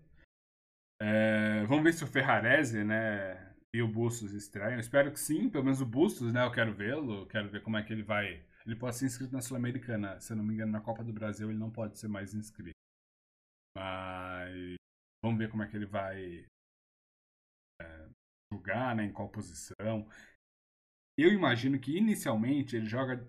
É, 1.01 1.65
vamos 1.67 1.85
ver 1.85 1.93
se 1.93 2.05
o 2.05 2.07
Ferrarese, 2.07 2.83
né, 2.83 3.55
e 3.75 3.83
o 3.83 3.89
Bustos 3.89 4.33
estreiam. 4.33 4.81
Espero 4.81 5.13
que 5.13 5.21
sim, 5.21 5.49
pelo 5.49 5.65
menos 5.65 5.81
o 5.81 5.87
Bustos, 5.87 6.33
né, 6.33 6.45
eu 6.45 6.51
quero 6.51 6.75
vê-lo, 6.75 7.27
quero 7.27 7.49
ver 7.49 7.63
como 7.63 7.77
é 7.77 7.83
que 7.83 7.93
ele 7.93 8.03
vai 8.03 8.45
ele 8.67 8.77
pode 8.77 8.97
ser 8.97 9.07
inscrito 9.07 9.33
na 9.33 9.41
Sul-Americana. 9.41 10.21
Se 10.21 10.33
eu 10.33 10.37
não 10.37 10.45
me 10.45 10.55
engano, 10.55 10.73
na 10.73 10.81
Copa 10.81 11.05
do 11.05 11.13
Brasil 11.13 11.49
ele 11.49 11.59
não 11.59 11.71
pode 11.71 11.97
ser 11.99 12.09
mais 12.09 12.35
inscrito. 12.35 12.77
Mas 13.77 14.75
vamos 15.23 15.39
ver 15.39 15.49
como 15.49 15.63
é 15.63 15.69
que 15.69 15.77
ele 15.77 15.87
vai 15.87 16.45
é, 17.81 18.09
jogar, 18.53 18.97
né, 18.97 19.05
em 19.05 19.13
qual 19.13 19.29
posição. 19.29 20.09
Eu 21.17 21.33
imagino 21.33 21.79
que 21.79 21.97
inicialmente 21.97 22.77
ele 22.77 22.87
joga 22.87 23.27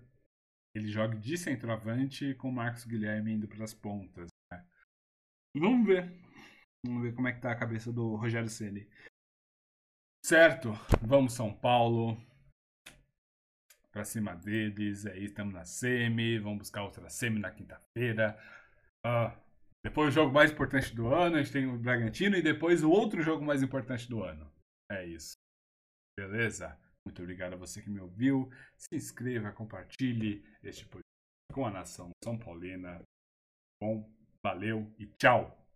ele 0.74 0.88
joga 0.88 1.16
de 1.16 1.36
centroavante 1.36 2.34
com 2.34 2.50
o 2.50 2.52
Marcos 2.52 2.84
Guilherme 2.84 3.32
indo 3.32 3.48
para 3.48 3.64
as 3.64 3.74
pontas. 3.74 4.28
Né? 4.52 4.66
Vamos 5.56 5.86
ver. 5.86 6.04
Vamos 6.84 7.02
ver 7.02 7.14
como 7.14 7.26
é 7.26 7.32
que 7.32 7.40
tá 7.40 7.52
a 7.52 7.58
cabeça 7.58 7.92
do 7.92 8.16
Rogério 8.16 8.48
Ceni. 8.48 8.88
Certo, 10.24 10.72
vamos 11.00 11.32
São 11.32 11.52
Paulo 11.52 12.16
para 13.98 14.04
cima 14.04 14.36
deles. 14.36 15.06
Aí 15.06 15.24
estamos 15.24 15.52
na 15.52 15.64
semi, 15.64 16.38
vamos 16.38 16.58
buscar 16.58 16.84
outra 16.84 17.10
semi 17.10 17.40
na 17.40 17.50
quinta-feira. 17.50 18.38
Uh, 19.04 19.36
depois 19.84 20.08
o 20.08 20.12
jogo 20.12 20.32
mais 20.32 20.52
importante 20.52 20.94
do 20.94 21.12
ano, 21.12 21.36
a 21.36 21.42
gente 21.42 21.52
tem 21.52 21.66
o 21.66 21.76
Bragantino 21.76 22.36
e 22.36 22.42
depois 22.42 22.84
o 22.84 22.90
outro 22.90 23.20
jogo 23.22 23.44
mais 23.44 23.60
importante 23.60 24.08
do 24.08 24.22
ano. 24.22 24.48
É 24.90 25.04
isso. 25.04 25.32
Beleza? 26.16 26.78
Muito 27.04 27.22
obrigado 27.22 27.54
a 27.54 27.56
você 27.56 27.82
que 27.82 27.90
me 27.90 28.00
ouviu. 28.00 28.48
Se 28.76 28.94
inscreva, 28.94 29.50
compartilhe 29.50 30.44
este 30.62 30.84
podcast 30.84 31.08
com 31.52 31.66
a 31.66 31.70
nação 31.70 32.10
São 32.22 32.38
Paulina. 32.38 33.02
Bom, 33.82 34.08
valeu 34.44 34.94
e 34.96 35.06
tchau! 35.06 35.67